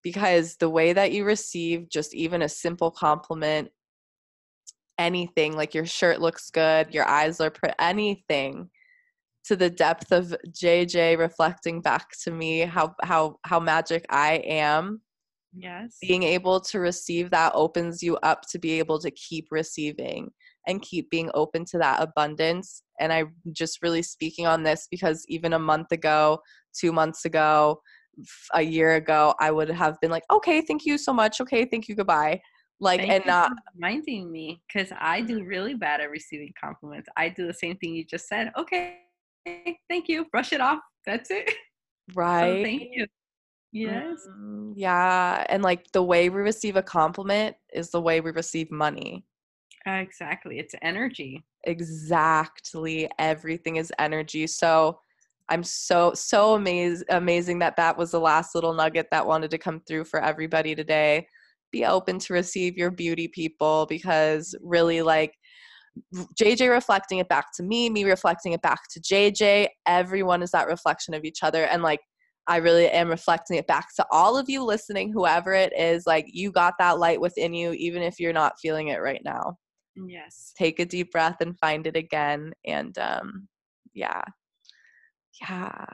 [0.02, 3.70] Because the way that you receive just even a simple compliment
[4.98, 8.68] anything like your shirt looks good your eyes are pretty anything
[9.44, 15.00] to the depth of jj reflecting back to me how how how magic i am
[15.56, 15.96] yes.
[16.00, 20.30] being able to receive that opens you up to be able to keep receiving
[20.66, 22.82] and keep being open to that abundance.
[23.00, 26.40] And i'm just really speaking on this because even a month ago
[26.78, 27.80] two months ago
[28.54, 31.40] a year ago i would have been like okay thank you so much.
[31.40, 31.94] Okay thank you.
[31.94, 32.40] Goodbye
[32.80, 37.08] like Thank and not reminding me because I do really bad at receiving compliments.
[37.16, 38.52] I do the same thing you just said.
[38.56, 38.98] Okay,
[39.88, 40.26] thank you.
[40.26, 40.80] Brush it off.
[41.04, 41.52] That's it.
[42.14, 42.58] Right.
[42.58, 43.06] So thank you.
[43.72, 44.28] Yes.
[44.38, 48.70] Mm, yeah, and like the way we receive a compliment is the way we receive
[48.70, 49.24] money.
[49.86, 50.60] Exactly.
[50.60, 51.42] It's energy.
[51.64, 53.10] Exactly.
[53.18, 54.46] Everything is energy.
[54.46, 55.00] So
[55.48, 59.58] I'm so so amazed amazing that that was the last little nugget that wanted to
[59.58, 61.26] come through for everybody today
[61.76, 65.32] be open to receive your beauty people because really like
[66.38, 70.66] JJ reflecting it back to me, me reflecting it back to JJ, everyone is that
[70.66, 72.00] reflection of each other and like
[72.48, 76.26] I really am reflecting it back to all of you listening whoever it is like
[76.28, 79.56] you got that light within you even if you're not feeling it right now.
[79.96, 80.52] Yes.
[80.56, 83.48] Take a deep breath and find it again and um
[83.94, 84.22] yeah.
[85.40, 85.84] Yeah.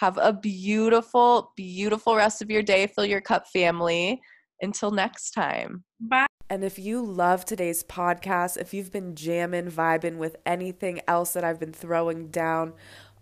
[0.00, 2.86] Have a beautiful beautiful rest of your day.
[2.86, 4.20] Fill your cup family.
[4.60, 5.84] Until next time.
[6.00, 6.26] Bye.
[6.48, 11.42] And if you love today's podcast, if you've been jamming, vibing with anything else that
[11.42, 12.74] I've been throwing down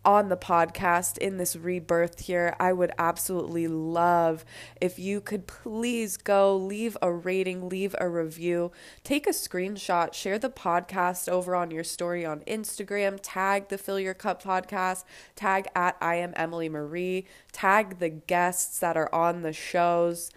[0.04, 4.44] on the podcast in this rebirth here, I would absolutely love
[4.80, 8.70] if you could please go leave a rating, leave a review,
[9.02, 13.98] take a screenshot, share the podcast over on your story on Instagram, tag the Fill
[13.98, 15.04] Your Cup podcast,
[15.34, 20.30] tag at I am Emily Marie, tag the guests that are on the shows.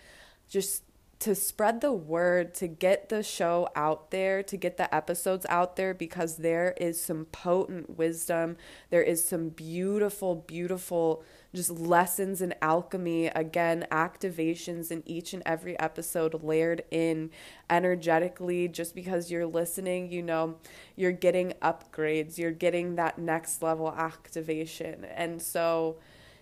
[0.48, 0.84] Just
[1.20, 5.76] to spread the word, to get the show out there, to get the episodes out
[5.76, 8.56] there, because there is some potent wisdom.
[8.92, 11.24] There is some beautiful, beautiful
[11.56, 13.28] just lessons in alchemy.
[13.28, 17.32] Again, activations in each and every episode layered in
[17.68, 18.68] energetically.
[18.68, 20.58] Just because you're listening, you know,
[20.96, 25.04] you're getting upgrades, you're getting that next level activation.
[25.04, 25.98] And so,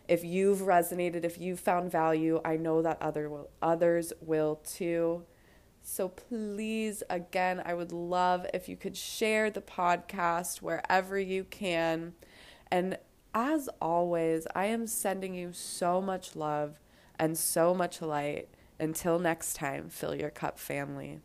[0.08, 5.24] if you've resonated, if you've found value, I know that other will, others will too.
[5.82, 12.14] So please, again, I would love if you could share the podcast wherever you can.
[12.72, 12.98] And
[13.34, 16.80] as always, I am sending you so much love
[17.20, 18.50] and so much light.
[18.80, 21.22] Until next time, fill your cup, family.